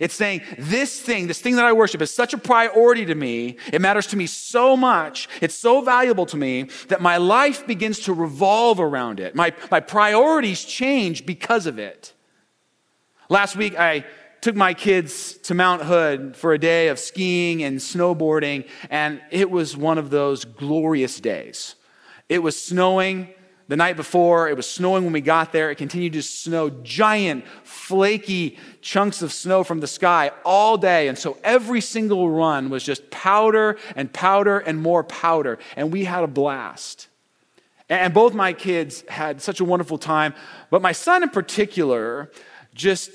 It's 0.00 0.14
saying, 0.14 0.42
this 0.58 1.00
thing, 1.00 1.26
this 1.26 1.40
thing 1.40 1.56
that 1.56 1.64
I 1.64 1.72
worship 1.72 2.00
is 2.00 2.12
such 2.12 2.32
a 2.32 2.38
priority 2.38 3.04
to 3.06 3.14
me. 3.14 3.58
It 3.72 3.80
matters 3.80 4.06
to 4.08 4.16
me 4.16 4.26
so 4.26 4.76
much. 4.76 5.28
It's 5.40 5.54
so 5.54 5.82
valuable 5.82 6.26
to 6.26 6.36
me 6.36 6.70
that 6.88 7.02
my 7.02 7.18
life 7.18 7.66
begins 7.66 8.00
to 8.00 8.12
revolve 8.12 8.80
around 8.80 9.20
it. 9.20 9.34
My, 9.34 9.52
my 9.70 9.80
priorities 9.80 10.64
change 10.64 11.26
because 11.26 11.66
of 11.66 11.78
it. 11.78 12.14
Last 13.28 13.54
week, 13.54 13.78
I 13.78 14.04
took 14.40 14.56
my 14.56 14.74
kids 14.74 15.34
to 15.34 15.54
Mount 15.54 15.82
Hood 15.82 16.36
for 16.36 16.52
a 16.52 16.58
day 16.58 16.88
of 16.88 16.98
skiing 16.98 17.62
and 17.62 17.78
snowboarding, 17.78 18.68
and 18.90 19.20
it 19.30 19.50
was 19.50 19.76
one 19.76 19.98
of 19.98 20.10
those 20.10 20.44
glorious 20.44 21.20
days. 21.20 21.76
It 22.28 22.42
was 22.42 22.60
snowing 22.60 23.28
the 23.68 23.76
night 23.76 23.96
before. 23.96 24.48
It 24.48 24.56
was 24.56 24.68
snowing 24.68 25.04
when 25.04 25.12
we 25.12 25.20
got 25.20 25.52
there. 25.52 25.70
It 25.70 25.76
continued 25.76 26.12
to 26.14 26.22
snow, 26.22 26.70
giant, 26.70 27.44
flaky 27.64 28.58
chunks 28.80 29.22
of 29.22 29.32
snow 29.32 29.64
from 29.64 29.80
the 29.80 29.86
sky 29.86 30.30
all 30.44 30.76
day. 30.76 31.08
And 31.08 31.18
so 31.18 31.38
every 31.42 31.80
single 31.80 32.30
run 32.30 32.70
was 32.70 32.84
just 32.84 33.10
powder 33.10 33.78
and 33.96 34.12
powder 34.12 34.58
and 34.58 34.80
more 34.80 35.04
powder. 35.04 35.58
And 35.76 35.92
we 35.92 36.04
had 36.04 36.24
a 36.24 36.28
blast. 36.28 37.08
And 37.88 38.14
both 38.14 38.34
my 38.34 38.52
kids 38.52 39.04
had 39.08 39.42
such 39.42 39.60
a 39.60 39.64
wonderful 39.64 39.98
time. 39.98 40.34
But 40.70 40.82
my 40.82 40.92
son 40.92 41.22
in 41.22 41.28
particular 41.28 42.30
just 42.74 43.10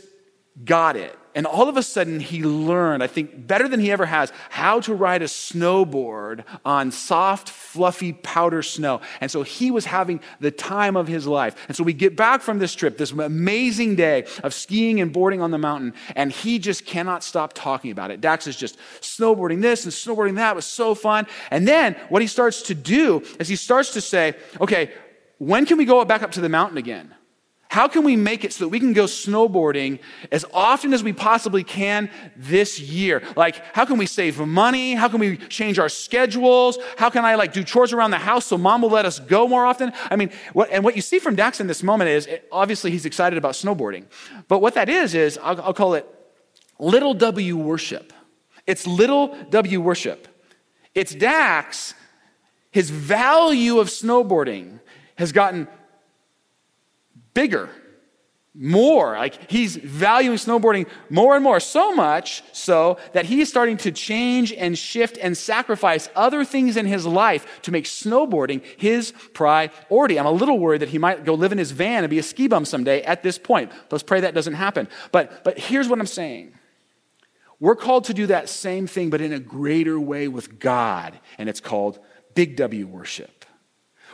got 0.63 0.95
it. 0.95 1.17
And 1.37 1.45
all 1.45 1.69
of 1.69 1.77
a 1.77 1.83
sudden, 1.83 2.19
he 2.19 2.41
learned, 2.41 3.03
I 3.03 3.07
think 3.07 3.45
better 3.45 3.67
than 3.67 3.79
he 3.79 3.91
ever 3.91 4.07
has, 4.07 4.33
how 4.49 4.79
to 4.79 4.95
ride 4.95 5.21
a 5.21 5.25
snowboard 5.25 6.43
on 6.65 6.89
soft, 6.89 7.47
fluffy 7.47 8.13
powder 8.13 8.63
snow. 8.63 9.01
And 9.21 9.29
so 9.29 9.43
he 9.43 9.69
was 9.69 9.85
having 9.85 10.19
the 10.39 10.49
time 10.49 10.97
of 10.97 11.07
his 11.07 11.27
life. 11.27 11.55
And 11.67 11.77
so 11.77 11.83
we 11.83 11.93
get 11.93 12.15
back 12.15 12.41
from 12.41 12.57
this 12.57 12.73
trip, 12.73 12.97
this 12.97 13.11
amazing 13.11 13.95
day 13.97 14.25
of 14.43 14.51
skiing 14.51 14.99
and 14.99 15.13
boarding 15.13 15.39
on 15.39 15.51
the 15.51 15.59
mountain, 15.59 15.93
and 16.15 16.31
he 16.31 16.57
just 16.57 16.87
cannot 16.87 17.23
stop 17.23 17.53
talking 17.53 17.91
about 17.91 18.09
it. 18.09 18.19
Dax 18.19 18.47
is 18.47 18.55
just 18.55 18.79
snowboarding 19.01 19.61
this 19.61 19.83
and 19.83 19.93
snowboarding 19.93 20.37
that. 20.37 20.53
It 20.53 20.55
was 20.55 20.65
so 20.65 20.95
fun. 20.95 21.27
And 21.51 21.67
then 21.67 21.93
what 22.09 22.23
he 22.23 22.27
starts 22.27 22.63
to 22.63 22.73
do 22.73 23.21
is 23.39 23.47
he 23.47 23.57
starts 23.57 23.93
to 23.93 24.01
say, 24.01 24.33
okay, 24.59 24.91
when 25.37 25.67
can 25.67 25.77
we 25.77 25.85
go 25.85 26.03
back 26.03 26.23
up 26.23 26.31
to 26.31 26.41
the 26.41 26.49
mountain 26.49 26.79
again? 26.79 27.13
How 27.69 27.87
can 27.87 28.03
we 28.03 28.15
make 28.15 28.43
it 28.43 28.53
so 28.53 28.63
that 28.63 28.69
we 28.69 28.79
can 28.79 28.93
go 28.93 29.05
snowboarding 29.05 29.99
as 30.31 30.45
often 30.53 30.93
as 30.93 31.03
we 31.03 31.11
possibly 31.11 31.63
can 31.63 32.09
this 32.35 32.79
year? 32.79 33.21
Like, 33.35 33.61
how 33.75 33.83
can 33.85 33.97
we 33.97 34.05
save 34.05 34.39
money? 34.39 34.93
How 34.93 35.09
can 35.09 35.19
we 35.19 35.37
change 35.37 35.77
our 35.77 35.89
schedules? 35.89 36.77
How 36.97 37.09
can 37.09 37.25
I 37.25 37.35
like 37.35 37.51
do 37.51 37.63
chores 37.63 37.91
around 37.91 38.11
the 38.11 38.17
house 38.17 38.45
so 38.45 38.57
mom 38.57 38.81
will 38.81 38.89
let 38.89 39.05
us 39.05 39.19
go 39.19 39.47
more 39.47 39.65
often? 39.65 39.91
I 40.09 40.15
mean, 40.15 40.31
what, 40.53 40.69
and 40.71 40.83
what 40.83 40.95
you 40.95 41.01
see 41.01 41.19
from 41.19 41.35
Dax 41.35 41.59
in 41.59 41.67
this 41.67 41.83
moment 41.83 42.09
is 42.09 42.29
obviously 42.51 42.91
he's 42.91 43.05
excited 43.05 43.37
about 43.37 43.53
snowboarding. 43.53 44.05
But 44.47 44.59
what 44.59 44.75
that 44.75 44.87
is, 44.87 45.13
is 45.13 45.37
I'll, 45.43 45.61
I'll 45.61 45.73
call 45.73 45.93
it 45.95 46.07
little 46.79 47.13
W 47.13 47.57
worship. 47.57 48.13
It's 48.65 48.87
little 48.87 49.35
W 49.49 49.81
worship. 49.81 50.27
It's 50.95 51.13
Dax, 51.13 51.93
his 52.71 52.89
value 52.89 53.79
of 53.79 53.87
snowboarding 53.87 54.79
has 55.15 55.31
gotten 55.31 55.67
bigger, 57.37 57.69
more. 58.55 59.15
Like 59.15 59.51
he's 59.51 59.75
valuing 59.75 60.39
snowboarding 60.39 60.87
more 61.11 61.35
and 61.35 61.43
more, 61.43 61.59
so 61.59 61.93
much 61.93 62.41
so 62.51 62.97
that 63.13 63.25
he's 63.25 63.47
starting 63.47 63.77
to 63.77 63.91
change 63.91 64.51
and 64.51 64.75
shift 64.75 65.19
and 65.21 65.37
sacrifice 65.37 66.09
other 66.15 66.43
things 66.43 66.77
in 66.77 66.87
his 66.87 67.05
life 67.05 67.61
to 67.61 67.71
make 67.71 67.85
snowboarding 67.85 68.63
his 68.77 69.13
priority. 69.35 70.17
I'm 70.17 70.25
a 70.25 70.31
little 70.31 70.57
worried 70.57 70.81
that 70.81 70.89
he 70.89 70.97
might 70.97 71.25
go 71.25 71.35
live 71.35 71.51
in 71.51 71.59
his 71.59 71.69
van 71.69 72.03
and 72.03 72.09
be 72.09 72.17
a 72.17 72.23
ski 72.23 72.47
bum 72.47 72.65
someday 72.65 73.03
at 73.03 73.21
this 73.21 73.37
point. 73.37 73.71
Let's 73.91 74.03
pray 74.03 74.21
that 74.21 74.33
doesn't 74.33 74.55
happen. 74.55 74.87
But, 75.11 75.43
but 75.43 75.59
here's 75.59 75.87
what 75.87 75.99
I'm 75.99 76.07
saying. 76.07 76.53
We're 77.59 77.75
called 77.75 78.05
to 78.05 78.15
do 78.15 78.25
that 78.27 78.49
same 78.49 78.87
thing, 78.87 79.11
but 79.11 79.21
in 79.21 79.31
a 79.31 79.39
greater 79.39 79.99
way 79.99 80.27
with 80.27 80.57
God, 80.57 81.19
and 81.37 81.47
it's 81.49 81.61
called 81.61 81.99
Big 82.33 82.55
W 82.55 82.87
worship. 82.87 83.36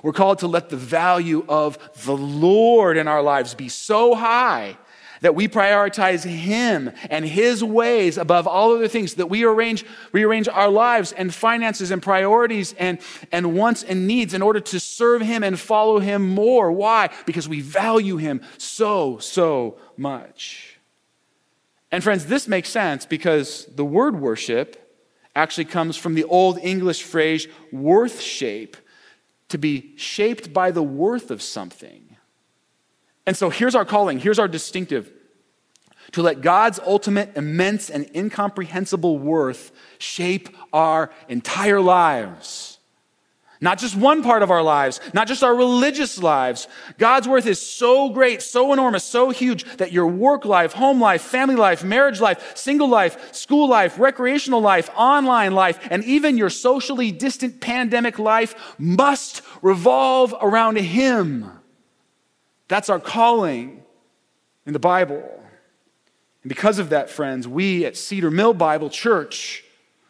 We're 0.03 0.11
called 0.11 0.39
to 0.39 0.47
let 0.47 0.69
the 0.69 0.77
value 0.77 1.45
of 1.47 1.79
the 2.03 2.15
Lord 2.15 2.97
in 2.97 3.07
our 3.07 3.23
lives 3.23 3.55
be 3.55 3.69
so 3.69 4.13
high 4.13 4.77
that 5.21 5.33
we 5.33 5.47
prioritize 5.47 6.25
Him 6.25 6.91
and 7.09 7.23
His 7.23 7.63
ways 7.63 8.17
above 8.17 8.45
all 8.45 8.75
other 8.75 8.89
things, 8.89 9.13
that 9.13 9.27
we 9.27 9.45
arrange, 9.45 9.85
rearrange 10.11 10.49
our 10.49 10.69
lives 10.69 11.13
and 11.13 11.33
finances 11.33 11.89
and 11.89 12.01
priorities 12.01 12.75
and, 12.77 12.99
and 13.31 13.55
wants 13.55 13.83
and 13.83 14.05
needs 14.05 14.33
in 14.33 14.41
order 14.41 14.59
to 14.59 14.79
serve 14.81 15.21
Him 15.21 15.41
and 15.41 15.57
follow 15.57 15.99
Him 15.99 16.27
more. 16.27 16.69
Why? 16.69 17.09
Because 17.25 17.47
we 17.47 17.61
value 17.61 18.17
Him 18.17 18.41
so, 18.57 19.17
so 19.19 19.77
much. 19.95 20.77
And 21.89 22.03
friends, 22.03 22.25
this 22.25 22.45
makes 22.49 22.67
sense 22.67 23.05
because 23.05 23.67
the 23.67 23.85
word 23.85 24.19
worship 24.19 24.99
actually 25.33 25.65
comes 25.65 25.95
from 25.95 26.15
the 26.15 26.25
Old 26.25 26.57
English 26.57 27.03
phrase 27.03 27.47
worth 27.71 28.19
shape 28.19 28.75
to 29.53 29.59
be 29.59 29.93
shaped 29.97 30.51
by 30.51 30.71
the 30.71 30.81
worth 30.81 31.29
of 31.29 31.39
something. 31.39 32.17
And 33.27 33.37
so 33.37 33.51
here's 33.51 33.75
our 33.75 33.85
calling, 33.85 34.19
here's 34.19 34.39
our 34.39 34.47
distinctive 34.47 35.11
to 36.13 36.23
let 36.23 36.41
God's 36.41 36.79
ultimate, 36.79 37.37
immense, 37.37 37.91
and 37.91 38.09
incomprehensible 38.15 39.19
worth 39.19 39.71
shape 39.99 40.49
our 40.73 41.11
entire 41.29 41.79
lives. 41.79 42.72
Not 43.63 43.79
just 43.79 43.95
one 43.95 44.23
part 44.23 44.43
of 44.43 44.51
our 44.51 44.61
lives, 44.61 44.99
not 45.13 45.25
just 45.25 45.41
our 45.41 45.55
religious 45.55 46.21
lives. 46.21 46.67
God's 46.97 47.29
worth 47.29 47.45
is 47.45 47.65
so 47.65 48.09
great, 48.09 48.41
so 48.41 48.73
enormous, 48.73 49.05
so 49.05 49.29
huge 49.29 49.63
that 49.77 49.93
your 49.93 50.05
work 50.05 50.43
life, 50.43 50.73
home 50.73 50.99
life, 50.99 51.21
family 51.21 51.55
life, 51.55 51.81
marriage 51.81 52.19
life, 52.19 52.57
single 52.57 52.89
life, 52.89 53.33
school 53.33 53.69
life, 53.69 53.97
recreational 53.97 54.59
life, 54.59 54.89
online 54.97 55.53
life, 55.53 55.79
and 55.89 56.03
even 56.03 56.37
your 56.37 56.49
socially 56.49 57.09
distant 57.09 57.61
pandemic 57.61 58.19
life 58.19 58.75
must 58.77 59.41
revolve 59.61 60.35
around 60.41 60.77
Him. 60.77 61.49
That's 62.67 62.89
our 62.89 62.99
calling 62.99 63.81
in 64.65 64.73
the 64.73 64.79
Bible. 64.79 65.23
And 66.43 66.49
because 66.49 66.79
of 66.79 66.89
that, 66.89 67.09
friends, 67.09 67.47
we 67.47 67.85
at 67.85 67.95
Cedar 67.95 68.29
Mill 68.29 68.53
Bible 68.53 68.89
Church, 68.89 69.63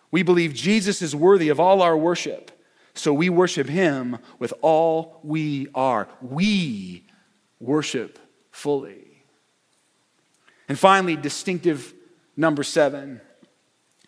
we 0.09 0.23
believe 0.23 0.55
Jesus 0.55 1.03
is 1.03 1.15
worthy 1.15 1.49
of 1.49 1.59
all 1.59 1.83
our 1.83 1.95
worship. 1.95 2.49
So 2.93 3.13
we 3.13 3.29
worship 3.29 3.67
him 3.67 4.19
with 4.39 4.53
all 4.61 5.19
we 5.23 5.67
are. 5.73 6.07
We 6.21 7.05
worship 7.59 8.19
fully. 8.51 9.25
And 10.69 10.77
finally, 10.77 11.15
distinctive 11.15 11.93
number 12.37 12.63
seven 12.63 13.21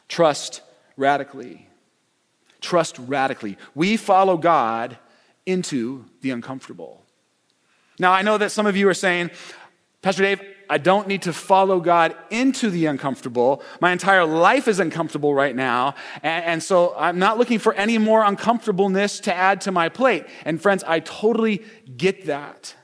trust 0.07 0.61
radically. 0.97 1.67
Trust 2.61 2.97
radically. 2.99 3.57
We 3.73 3.97
follow 3.97 4.37
God 4.37 4.97
into 5.45 6.05
the 6.21 6.31
uncomfortable. 6.31 7.03
Now, 7.99 8.11
I 8.11 8.21
know 8.21 8.37
that 8.37 8.51
some 8.51 8.65
of 8.65 8.75
you 8.75 8.87
are 8.89 8.93
saying, 8.93 9.31
Pastor 10.01 10.23
Dave, 10.23 10.41
I 10.69 10.77
don't 10.77 11.07
need 11.07 11.23
to 11.23 11.33
follow 11.33 11.79
God 11.79 12.15
into 12.29 12.69
the 12.69 12.85
uncomfortable. 12.85 13.63
My 13.81 13.91
entire 13.91 14.25
life 14.25 14.67
is 14.67 14.79
uncomfortable 14.79 15.33
right 15.33 15.55
now. 15.55 15.95
And, 16.23 16.45
and, 16.45 16.63
so 16.63 16.93
I'm 16.97 17.19
not 17.19 17.37
looking 17.37 17.59
for 17.59 17.73
any 17.73 17.97
more 17.97 18.23
uncomfortableness 18.23 19.19
to 19.21 19.33
add 19.33 19.61
to 19.61 19.71
my 19.71 19.89
plate. 19.89 20.25
And 20.43 20.61
friends, 20.61 20.83
I 20.83 20.99
totally 20.99 21.63
get 21.95 22.25
that. 22.25 22.75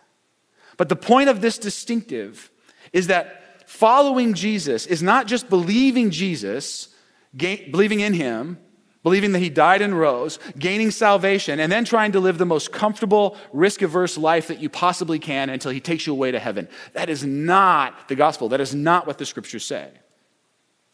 But 0.78 0.90
the 0.90 0.96
point 0.96 1.30
of 1.30 1.42
this 1.42 1.58
distinctive 1.58 2.52
is 2.94 3.08
that 3.08 3.70
following 3.70 4.34
Jesus 4.34 4.86
is 4.86 5.02
not 5.02 5.28
just 5.28 5.50
believing 5.50 6.12
Jesus, 6.12 6.90
believing 7.36 8.00
in 8.02 8.14
him, 8.14 8.58
believing 9.04 9.32
that 9.32 9.40
he 9.40 9.50
died 9.50 9.82
and 9.82 9.98
rose, 9.98 10.38
gaining 10.58 10.92
salvation, 10.92 11.60
and 11.60 11.72
then 11.72 11.84
trying 11.86 12.12
to 12.12 12.20
live 12.20 12.38
the 12.38 12.46
most 12.46 12.72
comfortable, 12.72 13.36
risk 13.52 13.82
averse 13.82 14.18
life 14.18 14.48
that 14.48 14.62
you 14.62 14.70
possibly 14.70 15.20
can 15.20 15.50
until 15.50 15.72
he 15.72 15.80
takes 15.80 16.06
you 16.06 16.14
away 16.14 16.32
to 16.32 16.40
heaven. 16.40 16.68
That 16.94 17.10
is 17.10 17.24
not 17.24 18.08
the 18.08 18.16
gospel. 18.16 18.50
That 18.50 18.62
is 18.62 18.76
not 18.76 19.08
what 19.08 19.18
the 19.18 19.26
scriptures 19.26 19.66
say. 19.66 19.90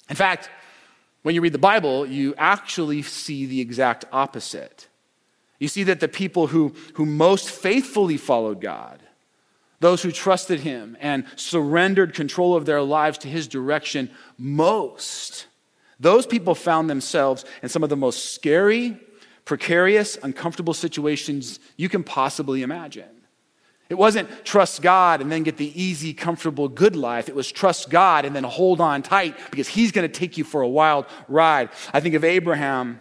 In 0.09 0.15
fact, 0.15 0.49
when 1.23 1.35
you 1.35 1.41
read 1.41 1.53
the 1.53 1.59
Bible, 1.59 2.05
you 2.05 2.33
actually 2.37 3.01
see 3.01 3.45
the 3.45 3.59
exact 3.59 4.05
opposite. 4.11 4.87
You 5.59 5.67
see 5.67 5.83
that 5.83 5.99
the 5.99 6.07
people 6.07 6.47
who, 6.47 6.73
who 6.93 7.05
most 7.05 7.49
faithfully 7.49 8.15
followed 8.15 8.61
God, 8.61 9.01
those 9.79 10.01
who 10.01 10.11
trusted 10.11 10.61
him 10.61 10.95
and 11.01 11.25
surrendered 11.35 12.13
control 12.13 12.55
of 12.55 12.65
their 12.65 12.81
lives 12.81 13.17
to 13.19 13.27
his 13.27 13.47
direction 13.47 14.09
most, 14.37 15.46
those 15.99 16.25
people 16.25 16.55
found 16.55 16.89
themselves 16.89 17.45
in 17.63 17.69
some 17.69 17.83
of 17.83 17.89
the 17.89 17.97
most 17.97 18.33
scary, 18.33 18.99
precarious, 19.45 20.17
uncomfortable 20.21 20.73
situations 20.73 21.59
you 21.75 21.89
can 21.89 22.03
possibly 22.03 22.61
imagine. 22.61 23.09
It 23.89 23.97
wasn't 23.97 24.29
trust 24.45 24.81
God 24.81 25.21
and 25.21 25.31
then 25.31 25.43
get 25.43 25.57
the 25.57 25.81
easy, 25.81 26.13
comfortable, 26.13 26.67
good 26.67 26.95
life. 26.95 27.29
It 27.29 27.35
was 27.35 27.49
trust 27.49 27.89
God 27.89 28.25
and 28.25 28.35
then 28.35 28.43
hold 28.43 28.81
on 28.81 29.01
tight 29.01 29.37
because 29.49 29.69
He's 29.69 29.93
going 29.93 30.09
to 30.09 30.13
take 30.13 30.37
you 30.37 30.43
for 30.43 30.61
a 30.61 30.67
wild 30.67 31.05
ride. 31.29 31.69
I 31.93 32.01
think 32.01 32.13
of 32.13 32.25
Abraham, 32.25 32.99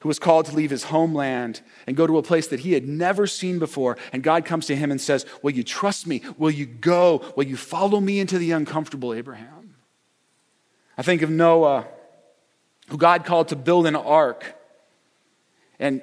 who 0.00 0.08
was 0.08 0.18
called 0.18 0.46
to 0.46 0.56
leave 0.56 0.70
his 0.70 0.84
homeland 0.84 1.60
and 1.86 1.96
go 1.96 2.06
to 2.06 2.18
a 2.18 2.22
place 2.22 2.48
that 2.48 2.60
he 2.60 2.72
had 2.72 2.88
never 2.88 3.26
seen 3.26 3.58
before. 3.58 3.98
And 4.12 4.22
God 4.22 4.46
comes 4.46 4.66
to 4.66 4.76
him 4.76 4.90
and 4.90 5.00
says, 5.00 5.26
Will 5.42 5.50
you 5.52 5.62
trust 5.62 6.06
me? 6.06 6.22
Will 6.38 6.50
you 6.50 6.66
go? 6.66 7.22
Will 7.36 7.44
you 7.44 7.56
follow 7.56 8.00
me 8.00 8.18
into 8.18 8.38
the 8.38 8.52
uncomfortable, 8.52 9.14
Abraham? 9.14 9.76
I 10.98 11.02
think 11.02 11.22
of 11.22 11.30
Noah 11.30 11.86
who 12.90 12.98
God 12.98 13.24
called 13.24 13.48
to 13.48 13.56
build 13.56 13.86
an 13.86 13.96
ark. 13.96 14.56
And 15.78 16.02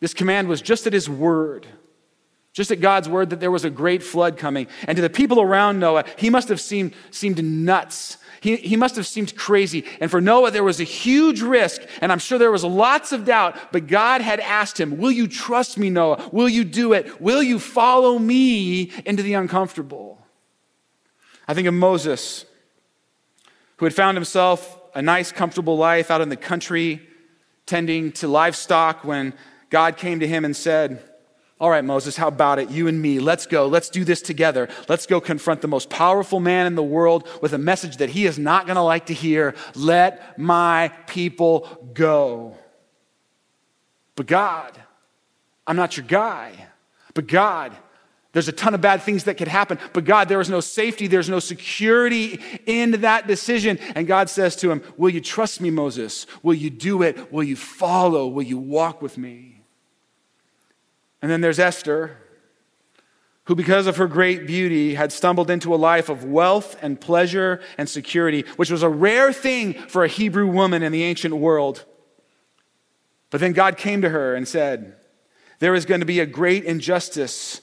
this 0.00 0.14
command 0.14 0.48
was 0.48 0.62
just 0.62 0.86
at 0.86 0.92
his 0.92 1.08
word. 1.08 1.66
just 2.52 2.72
at 2.72 2.80
God's 2.80 3.08
word 3.08 3.30
that 3.30 3.38
there 3.38 3.50
was 3.50 3.64
a 3.64 3.70
great 3.70 4.02
flood 4.02 4.36
coming. 4.36 4.66
And 4.88 4.96
to 4.96 5.02
the 5.02 5.08
people 5.08 5.40
around 5.40 5.78
Noah, 5.78 6.04
he 6.16 6.30
must 6.30 6.48
have 6.48 6.60
seemed, 6.60 6.94
seemed 7.10 7.42
nuts. 7.44 8.16
He, 8.40 8.56
he 8.56 8.74
must 8.74 8.96
have 8.96 9.06
seemed 9.06 9.36
crazy. 9.36 9.84
And 10.00 10.10
for 10.10 10.20
Noah, 10.20 10.50
there 10.50 10.64
was 10.64 10.80
a 10.80 10.84
huge 10.84 11.42
risk, 11.42 11.82
and 12.00 12.10
I'm 12.10 12.18
sure 12.18 12.38
there 12.38 12.50
was 12.50 12.64
lots 12.64 13.12
of 13.12 13.24
doubt, 13.24 13.70
but 13.70 13.86
God 13.86 14.20
had 14.20 14.40
asked 14.40 14.80
him, 14.80 14.98
Will 14.98 15.12
you 15.12 15.28
trust 15.28 15.78
me, 15.78 15.90
Noah? 15.90 16.28
Will 16.32 16.48
you 16.48 16.64
do 16.64 16.92
it? 16.92 17.20
Will 17.20 17.42
you 17.42 17.60
follow 17.60 18.18
me 18.18 18.90
into 19.06 19.22
the 19.22 19.34
uncomfortable? 19.34 20.18
I 21.46 21.54
think 21.54 21.68
of 21.68 21.74
Moses, 21.74 22.46
who 23.76 23.86
had 23.86 23.94
found 23.94 24.16
himself 24.16 24.79
a 24.94 25.02
nice, 25.02 25.32
comfortable 25.32 25.76
life 25.76 26.10
out 26.10 26.20
in 26.20 26.28
the 26.28 26.36
country, 26.36 27.06
tending 27.66 28.12
to 28.12 28.28
livestock, 28.28 29.04
when 29.04 29.34
God 29.68 29.96
came 29.96 30.20
to 30.20 30.26
him 30.26 30.44
and 30.44 30.56
said, 30.56 31.02
all 31.60 31.68
right, 31.68 31.84
Moses, 31.84 32.16
how 32.16 32.28
about 32.28 32.58
it? 32.58 32.70
You 32.70 32.88
and 32.88 33.00
me, 33.00 33.20
let's 33.20 33.46
go. 33.46 33.66
Let's 33.66 33.90
do 33.90 34.02
this 34.02 34.22
together. 34.22 34.68
Let's 34.88 35.06
go 35.06 35.20
confront 35.20 35.60
the 35.60 35.68
most 35.68 35.90
powerful 35.90 36.40
man 36.40 36.66
in 36.66 36.74
the 36.74 36.82
world 36.82 37.28
with 37.42 37.52
a 37.52 37.58
message 37.58 37.98
that 37.98 38.08
he 38.08 38.24
is 38.24 38.38
not 38.38 38.64
going 38.64 38.76
to 38.76 38.82
like 38.82 39.06
to 39.06 39.14
hear. 39.14 39.54
Let 39.74 40.38
my 40.38 40.88
people 41.06 41.90
go. 41.92 42.56
But 44.16 44.26
God, 44.26 44.72
I'm 45.66 45.76
not 45.76 45.98
your 45.98 46.06
guy. 46.06 46.52
But 47.12 47.26
God, 47.26 47.76
there's 48.32 48.48
a 48.48 48.52
ton 48.52 48.74
of 48.74 48.80
bad 48.80 49.02
things 49.02 49.24
that 49.24 49.36
could 49.36 49.48
happen. 49.48 49.78
But 49.92 50.04
God, 50.04 50.28
there 50.28 50.40
is 50.40 50.48
no 50.48 50.60
safety, 50.60 51.08
there's 51.08 51.28
no 51.28 51.40
security 51.40 52.40
in 52.64 52.92
that 53.00 53.26
decision. 53.26 53.78
And 53.96 54.06
God 54.06 54.30
says 54.30 54.54
to 54.56 54.70
him, 54.70 54.82
Will 54.96 55.10
you 55.10 55.20
trust 55.20 55.60
me, 55.60 55.70
Moses? 55.70 56.26
Will 56.42 56.54
you 56.54 56.70
do 56.70 57.02
it? 57.02 57.32
Will 57.32 57.42
you 57.42 57.56
follow? 57.56 58.28
Will 58.28 58.44
you 58.44 58.58
walk 58.58 59.02
with 59.02 59.18
me? 59.18 59.62
And 61.20 61.30
then 61.30 61.40
there's 61.40 61.58
Esther, 61.58 62.16
who, 63.44 63.54
because 63.56 63.88
of 63.88 63.96
her 63.96 64.06
great 64.06 64.46
beauty, 64.46 64.94
had 64.94 65.12
stumbled 65.12 65.50
into 65.50 65.74
a 65.74 65.76
life 65.76 66.08
of 66.08 66.24
wealth 66.24 66.76
and 66.80 67.00
pleasure 67.00 67.60
and 67.76 67.88
security, 67.88 68.44
which 68.56 68.70
was 68.70 68.84
a 68.84 68.88
rare 68.88 69.32
thing 69.32 69.74
for 69.74 70.04
a 70.04 70.08
Hebrew 70.08 70.46
woman 70.46 70.84
in 70.84 70.92
the 70.92 71.02
ancient 71.02 71.34
world. 71.34 71.84
But 73.30 73.40
then 73.40 73.52
God 73.52 73.76
came 73.76 74.02
to 74.02 74.08
her 74.08 74.36
and 74.36 74.46
said, 74.46 74.94
There 75.58 75.74
is 75.74 75.84
going 75.84 76.00
to 76.00 76.06
be 76.06 76.20
a 76.20 76.26
great 76.26 76.64
injustice. 76.64 77.60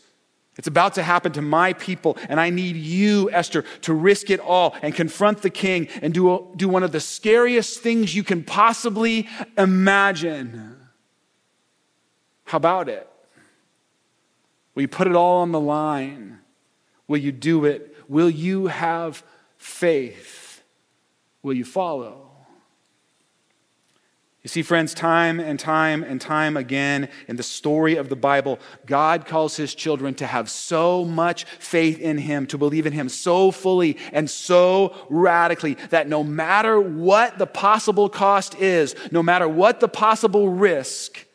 It's 0.57 0.67
about 0.67 0.95
to 0.95 1.03
happen 1.03 1.31
to 1.33 1.41
my 1.41 1.73
people, 1.73 2.17
and 2.29 2.39
I 2.39 2.49
need 2.49 2.75
you, 2.75 3.29
Esther, 3.31 3.63
to 3.81 3.93
risk 3.93 4.31
it 4.31 4.39
all 4.39 4.75
and 4.81 4.93
confront 4.93 5.43
the 5.43 5.51
king 5.51 5.87
and 6.01 6.13
do, 6.13 6.51
do 6.55 6.67
one 6.67 6.81
of 6.81 6.91
the 6.91 6.99
scariest 6.99 7.79
things 7.81 8.15
you 8.15 8.23
can 8.23 8.43
possibly 8.43 9.27
imagine. 9.55 10.75
How 12.45 12.57
about 12.57 12.89
it? 12.89 13.07
Will 14.73 14.81
you 14.81 14.87
put 14.87 15.07
it 15.07 15.15
all 15.15 15.41
on 15.41 15.51
the 15.51 15.59
line? 15.59 16.39
Will 17.07 17.17
you 17.17 17.31
do 17.31 17.65
it? 17.65 17.95
Will 18.07 18.29
you 18.29 18.67
have 18.67 19.23
faith? 19.57 20.63
Will 21.43 21.53
you 21.53 21.65
follow? 21.65 22.26
You 24.47 24.49
see, 24.49 24.61
friends, 24.61 24.93
time 24.93 25.41
and 25.41 25.59
time 25.59 26.03
and 26.03 26.21
time 26.21 26.55
again 26.55 27.09
in 27.27 27.35
the 27.35 27.43
story 27.43 27.97
of 27.97 28.07
the 28.07 28.15
Bible, 28.15 28.59
God 28.85 29.25
calls 29.25 29.57
his 29.57 29.75
children 29.75 30.13
to 30.15 30.25
have 30.25 30.49
so 30.49 31.03
much 31.03 31.43
faith 31.43 31.99
in 31.99 32.17
him, 32.17 32.47
to 32.47 32.57
believe 32.57 32.85
in 32.85 32.93
him 32.93 33.09
so 33.09 33.51
fully 33.51 33.97
and 34.13 34.29
so 34.29 34.95
radically 35.09 35.73
that 35.89 36.07
no 36.07 36.23
matter 36.23 36.79
what 36.79 37.37
the 37.37 37.45
possible 37.45 38.07
cost 38.07 38.55
is, 38.55 38.95
no 39.11 39.21
matter 39.21 39.49
what 39.49 39.81
the 39.81 39.89
possible 39.89 40.47
risk, 40.47 41.27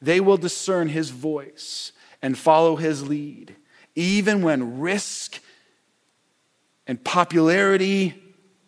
they 0.00 0.20
will 0.20 0.36
discern 0.36 0.88
his 0.88 1.10
voice 1.10 1.90
and 2.22 2.38
follow 2.38 2.76
his 2.76 3.08
lead, 3.08 3.56
even 3.96 4.42
when 4.42 4.78
risk 4.78 5.42
and 6.86 7.02
popularity 7.02 8.22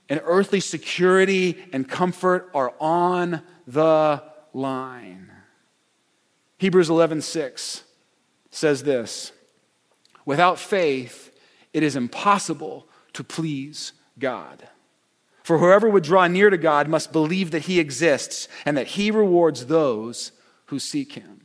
and 0.09 0.21
earthly 0.25 0.59
security 0.59 1.63
and 1.73 1.89
comfort 1.89 2.51
are 2.55 2.75
on 2.81 3.41
the 3.67 4.23
line. 4.53 5.31
Hebrews 6.59 6.89
11:6 6.89 7.83
says 8.51 8.83
this, 8.83 9.33
without 10.25 10.59
faith 10.59 11.37
it 11.73 11.83
is 11.83 11.97
impossible 11.97 12.87
to 13.15 13.25
please 13.25 13.93
God. 14.19 14.69
For 15.43 15.59
whoever 15.59 15.89
would 15.89 16.05
draw 16.05 16.27
near 16.29 16.51
to 16.51 16.59
God 16.59 16.89
must 16.89 17.13
believe 17.13 17.51
that 17.51 17.63
he 17.63 17.81
exists 17.81 18.47
and 18.65 18.77
that 18.77 18.89
he 18.89 19.11
rewards 19.11 19.67
those 19.67 20.33
who 20.67 20.79
seek 20.79 21.13
him. 21.13 21.41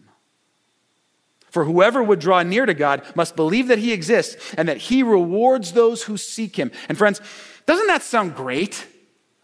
For 1.49 1.65
whoever 1.65 2.03
would 2.03 2.19
draw 2.19 2.43
near 2.43 2.65
to 2.65 2.73
God 2.73 3.03
must 3.15 3.35
believe 3.35 3.67
that 3.69 3.79
he 3.79 3.93
exists 3.93 4.53
and 4.55 4.67
that 4.69 4.77
he 4.77 5.01
rewards 5.01 5.71
those 5.71 6.03
who 6.03 6.17
seek 6.17 6.55
him. 6.55 6.71
And 6.87 6.97
friends, 6.97 7.21
doesn't 7.65 7.87
that 7.87 8.03
sound 8.03 8.35
great? 8.35 8.85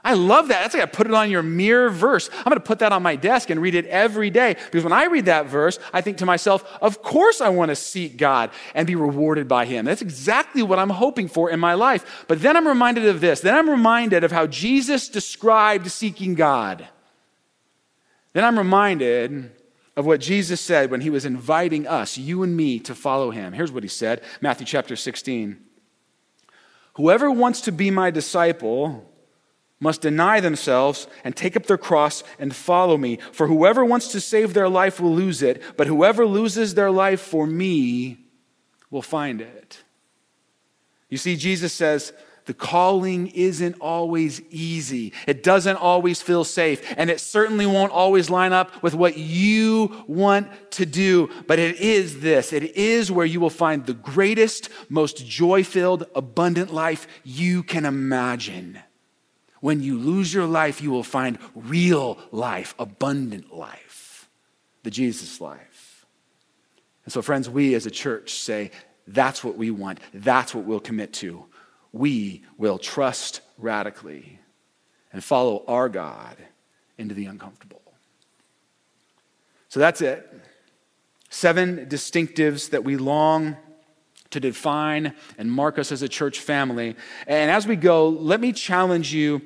I 0.05 0.15
love 0.15 0.49
that. 0.49 0.61
That's 0.61 0.73
like 0.73 0.83
I 0.83 0.85
put 0.85 1.07
it 1.07 1.13
on 1.13 1.31
your 1.31 1.43
mirror 1.43 1.89
verse. 1.89 2.29
I'm 2.33 2.43
going 2.43 2.55
to 2.55 2.59
put 2.59 2.79
that 2.79 2.91
on 2.91 3.01
my 3.01 3.15
desk 3.15 3.49
and 3.49 3.61
read 3.61 3.73
it 3.73 3.85
every 3.85 4.29
day 4.29 4.55
because 4.65 4.83
when 4.83 4.91
I 4.91 5.05
read 5.05 5.25
that 5.25 5.45
verse, 5.45 5.79
I 5.93 6.01
think 6.01 6.17
to 6.17 6.25
myself, 6.25 6.65
of 6.81 7.01
course 7.01 7.39
I 7.39 7.49
want 7.49 7.69
to 7.69 7.75
seek 7.75 8.17
God 8.17 8.51
and 8.75 8.85
be 8.85 8.95
rewarded 8.95 9.47
by 9.47 9.65
him. 9.65 9.85
That's 9.85 10.01
exactly 10.01 10.61
what 10.61 10.77
I'm 10.77 10.89
hoping 10.89 11.29
for 11.29 11.49
in 11.49 11.59
my 11.59 11.73
life. 11.75 12.25
But 12.27 12.41
then 12.41 12.57
I'm 12.57 12.67
reminded 12.67 13.05
of 13.05 13.21
this. 13.21 13.39
Then 13.39 13.55
I'm 13.55 13.69
reminded 13.69 14.25
of 14.25 14.31
how 14.31 14.45
Jesus 14.45 15.07
described 15.07 15.89
seeking 15.89 16.35
God. 16.35 16.85
Then 18.33 18.43
I'm 18.43 18.57
reminded 18.57 19.51
of 19.95 20.05
what 20.05 20.19
Jesus 20.19 20.59
said 20.59 20.91
when 20.91 21.01
he 21.01 21.09
was 21.09 21.23
inviting 21.23 21.87
us, 21.87 22.17
you 22.17 22.43
and 22.43 22.57
me, 22.57 22.79
to 22.79 22.93
follow 22.93 23.31
him. 23.31 23.53
Here's 23.53 23.71
what 23.71 23.83
he 23.83 23.89
said 23.89 24.21
Matthew 24.41 24.65
chapter 24.65 24.97
16. 24.97 25.63
Whoever 26.95 27.31
wants 27.31 27.61
to 27.61 27.71
be 27.71 27.89
my 27.89 28.11
disciple 28.11 29.09
must 29.83 30.01
deny 30.01 30.39
themselves 30.39 31.07
and 31.25 31.35
take 31.35 31.57
up 31.57 31.65
their 31.65 31.77
cross 31.77 32.23
and 32.39 32.55
follow 32.55 32.97
me. 32.97 33.19
For 33.33 33.47
whoever 33.47 33.83
wants 33.83 34.07
to 34.13 34.21
save 34.21 34.53
their 34.53 34.69
life 34.69 35.01
will 35.01 35.13
lose 35.13 35.43
it, 35.43 35.61
but 35.75 35.87
whoever 35.87 36.25
loses 36.25 36.73
their 36.73 36.89
life 36.89 37.19
for 37.19 37.45
me 37.45 38.17
will 38.89 39.01
find 39.01 39.41
it. 39.41 39.83
You 41.09 41.17
see, 41.17 41.35
Jesus 41.35 41.73
says, 41.73 42.13
the 42.45 42.53
calling 42.53 43.27
isn't 43.27 43.75
always 43.81 44.41
easy. 44.49 45.11
It 45.27 45.43
doesn't 45.43 45.75
always 45.75 46.21
feel 46.21 46.45
safe. 46.45 46.93
And 46.97 47.09
it 47.09 47.19
certainly 47.19 47.65
won't 47.65 47.91
always 47.91 48.29
line 48.29 48.53
up 48.53 48.81
with 48.83 48.95
what 48.95 49.17
you 49.17 50.03
want 50.07 50.47
to 50.71 50.85
do. 50.85 51.29
But 51.45 51.59
it 51.59 51.79
is 51.81 52.21
this 52.21 52.53
it 52.53 52.75
is 52.75 53.11
where 53.11 53.25
you 53.25 53.41
will 53.41 53.49
find 53.49 53.85
the 53.85 53.93
greatest, 53.93 54.69
most 54.89 55.27
joy 55.27 55.65
filled, 55.65 56.05
abundant 56.15 56.73
life 56.73 57.05
you 57.23 57.63
can 57.63 57.85
imagine. 57.85 58.79
When 59.63 59.81
you 59.81 59.97
lose 59.97 60.33
your 60.33 60.45
life, 60.45 60.81
you 60.81 60.91
will 60.91 61.03
find 61.03 61.39
real 61.55 62.17
life, 62.33 62.75
abundant 62.77 63.55
life, 63.55 64.27
the 64.83 64.91
Jesus 64.91 65.39
life. 65.39 66.05
And 67.05 67.13
so, 67.13 67.21
friends, 67.21 67.49
we 67.49 67.73
as 67.73 67.85
a 67.85 67.91
church 67.91 68.33
say, 68.33 68.71
that's 69.07 69.41
what 69.41 69.55
we 69.55 69.71
want. 69.71 70.01
That's 70.13 70.53
what 70.53 70.65
we'll 70.65 70.81
commit 70.81 71.13
to 71.13 71.45
we 71.93 72.43
will 72.57 72.77
trust 72.77 73.39
radically 73.57 74.39
and 75.13 75.23
follow 75.23 75.63
our 75.67 75.87
God 75.87 76.35
into 76.97 77.15
the 77.15 77.27
uncomfortable. 77.27 77.81
So 79.69 79.79
that's 79.79 80.01
it. 80.01 80.29
Seven 81.29 81.85
distinctives 81.85 82.71
that 82.71 82.83
we 82.83 82.97
long 82.97 83.55
to 84.33 84.39
define 84.39 85.13
and 85.37 85.51
mark 85.51 85.79
us 85.79 85.91
as 85.91 86.01
a 86.01 86.09
church 86.09 86.39
family. 86.39 86.95
And 87.25 87.49
as 87.49 87.65
we 87.65 87.75
go, 87.75 88.09
let 88.09 88.39
me 88.39 88.51
challenge 88.51 89.13
you 89.13 89.41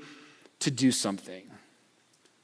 to 0.60 0.71
do 0.71 0.91
something. 0.91 1.43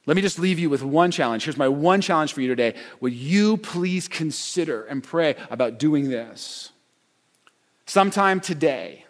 Let 0.06 0.16
me 0.16 0.22
just 0.22 0.38
leave 0.38 0.58
you 0.58 0.70
with 0.70 0.82
one 0.82 1.10
challenge. 1.10 1.44
Here's 1.44 1.56
my 1.56 1.68
one 1.68 2.00
challenge 2.00 2.32
for 2.32 2.40
you 2.40 2.48
today. 2.48 2.74
Would 3.00 3.14
you 3.14 3.56
please 3.56 4.06
consider 4.06 4.84
and 4.84 5.02
pray 5.02 5.36
about 5.50 5.78
doing 5.78 6.10
this? 6.10 6.70
Sometime 7.86 8.40
today, 8.40 9.04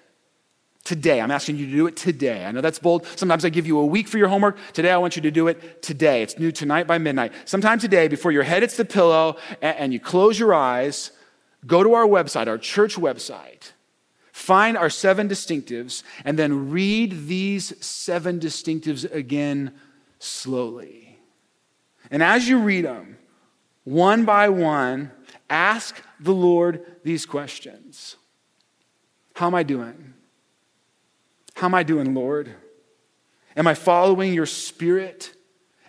Today. 0.84 1.22
I'm 1.22 1.30
asking 1.30 1.56
you 1.56 1.64
to 1.64 1.72
do 1.72 1.86
it 1.86 1.96
today. 1.96 2.44
I 2.44 2.50
know 2.50 2.60
that's 2.60 2.78
bold. 2.78 3.06
Sometimes 3.16 3.42
I 3.46 3.48
give 3.48 3.66
you 3.66 3.78
a 3.78 3.86
week 3.86 4.06
for 4.06 4.18
your 4.18 4.28
homework. 4.28 4.58
Today, 4.74 4.90
I 4.90 4.98
want 4.98 5.16
you 5.16 5.22
to 5.22 5.30
do 5.30 5.48
it 5.48 5.82
today. 5.82 6.22
It's 6.22 6.38
new 6.38 6.52
tonight 6.52 6.86
by 6.86 6.98
midnight. 6.98 7.32
Sometime 7.46 7.78
today, 7.78 8.06
before 8.06 8.32
your 8.32 8.42
head 8.42 8.60
hits 8.60 8.76
the 8.76 8.84
pillow 8.84 9.38
and, 9.62 9.94
you 9.94 9.98
close 9.98 10.38
your 10.38 10.52
eyes, 10.52 11.10
go 11.66 11.82
to 11.82 11.94
our 11.94 12.06
website, 12.06 12.46
our 12.46 12.58
church 12.58 12.96
website, 12.96 13.72
find 14.32 14.76
our 14.76 14.90
seven 14.90 15.28
distinctives, 15.28 16.02
and 16.24 16.38
then 16.38 16.70
read 16.70 17.26
these 17.26 17.84
seven 17.84 18.38
distinctives 18.40 19.10
again 19.12 19.72
slowly. 20.18 21.18
And 22.10 22.22
as 22.22 22.48
you 22.48 22.58
read 22.58 22.84
them, 22.84 23.18
one 23.84 24.24
by 24.24 24.48
one, 24.48 25.10
ask 25.48 26.02
the 26.18 26.34
Lord 26.34 26.84
these 27.04 27.26
questions 27.26 28.16
How 29.34 29.46
am 29.46 29.54
I 29.54 29.62
doing? 29.62 30.14
How 31.54 31.66
am 31.66 31.74
I 31.74 31.82
doing, 31.82 32.14
Lord? 32.14 32.52
Am 33.56 33.66
I 33.66 33.74
following 33.74 34.34
your 34.34 34.46
spirit? 34.46 35.32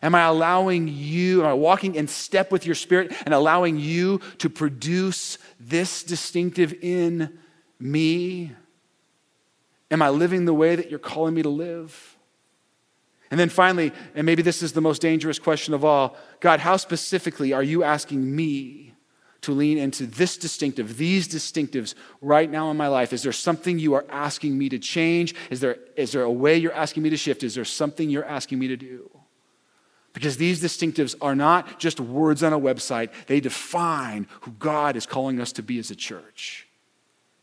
Am 0.06 0.14
I 0.14 0.26
allowing 0.26 0.88
you, 0.88 1.42
am 1.42 1.48
I 1.48 1.54
walking 1.54 1.96
in 1.96 2.08
step 2.08 2.52
with 2.52 2.64
your 2.64 2.76
spirit 2.76 3.12
and 3.26 3.34
allowing 3.34 3.80
you 3.80 4.20
to 4.38 4.52
produce 4.52 5.40
this 5.60 6.04
distinctive 6.04 6.76
in 6.84 7.40
me? 7.80 8.52
Am 9.90 10.04
I 10.04 10.10
living 10.10 10.46
the 10.46 10.54
way 10.54 10.76
that 10.76 10.92
you're 10.92 11.00
calling 11.00 11.34
me 11.34 11.42
to 11.42 11.50
live? 11.50 12.18
And 13.32 13.40
then 13.40 13.50
finally, 13.50 13.92
and 14.14 14.28
maybe 14.28 14.44
this 14.44 14.62
is 14.62 14.74
the 14.74 14.82
most 14.82 15.02
dangerous 15.02 15.40
question 15.40 15.74
of 15.74 15.84
all 15.84 16.16
God, 16.40 16.60
how 16.60 16.78
specifically 16.78 17.52
are 17.52 17.64
you 17.64 17.84
asking 17.84 18.36
me 18.36 18.94
to 19.42 19.54
lean 19.54 19.80
into 19.80 20.06
this 20.06 20.38
distinctive, 20.38 20.98
these 20.98 21.28
distinctives 21.28 21.96
right 22.22 22.52
now 22.52 22.70
in 22.70 22.78
my 22.78 22.90
life? 22.90 23.12
Is 23.12 23.24
there 23.24 23.32
something 23.32 23.80
you 23.80 23.96
are 23.96 24.06
asking 24.10 24.56
me 24.56 24.70
to 24.70 24.78
change? 24.78 25.34
Is 25.50 25.62
there, 25.62 25.78
is 25.96 26.12
there 26.12 26.22
a 26.22 26.32
way 26.32 26.58
you're 26.58 26.74
asking 26.74 27.02
me 27.02 27.10
to 27.10 27.18
shift? 27.18 27.42
Is 27.42 27.56
there 27.56 27.66
something 27.66 28.08
you're 28.08 28.24
asking 28.24 28.60
me 28.60 28.68
to 28.68 28.78
do? 28.78 29.10
Because 30.16 30.38
these 30.38 30.64
distinctives 30.64 31.14
are 31.22 31.36
not 31.36 31.78
just 31.78 32.00
words 32.00 32.42
on 32.42 32.54
a 32.54 32.60
website, 32.60 33.10
they 33.28 33.42
define 33.42 34.28
who 34.42 34.52
God 34.52 34.96
is 34.96 35.06
calling 35.06 35.42
us 35.42 35.52
to 35.52 35.62
be 35.62 35.78
as 35.78 35.92
a 35.92 35.96
church. 35.96 36.68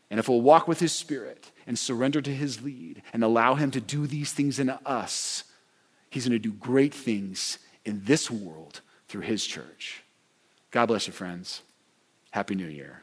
And 0.09 0.19
if 0.19 0.27
we'll 0.27 0.41
walk 0.41 0.67
with 0.67 0.79
His 0.79 0.91
Spirit 0.91 1.51
and 1.67 1.77
surrender 1.77 2.19
to 2.19 2.33
His 2.33 2.63
lead 2.63 3.03
and 3.13 3.23
allow 3.23 3.53
Him 3.53 3.69
to 3.71 3.79
do 3.79 4.07
these 4.07 4.33
things 4.33 4.57
in 4.57 4.71
us, 4.71 5.43
He's 6.09 6.27
going 6.27 6.33
to 6.33 6.39
do 6.39 6.51
great 6.51 6.95
things 6.95 7.59
in 7.85 8.03
this 8.05 8.31
world 8.31 8.81
through 9.07 9.21
His 9.21 9.45
church. 9.45 10.03
God 10.71 10.87
bless 10.87 11.05
you, 11.05 11.13
friends. 11.13 11.61
Happy 12.31 12.55
New 12.55 12.65
Year. 12.67 13.02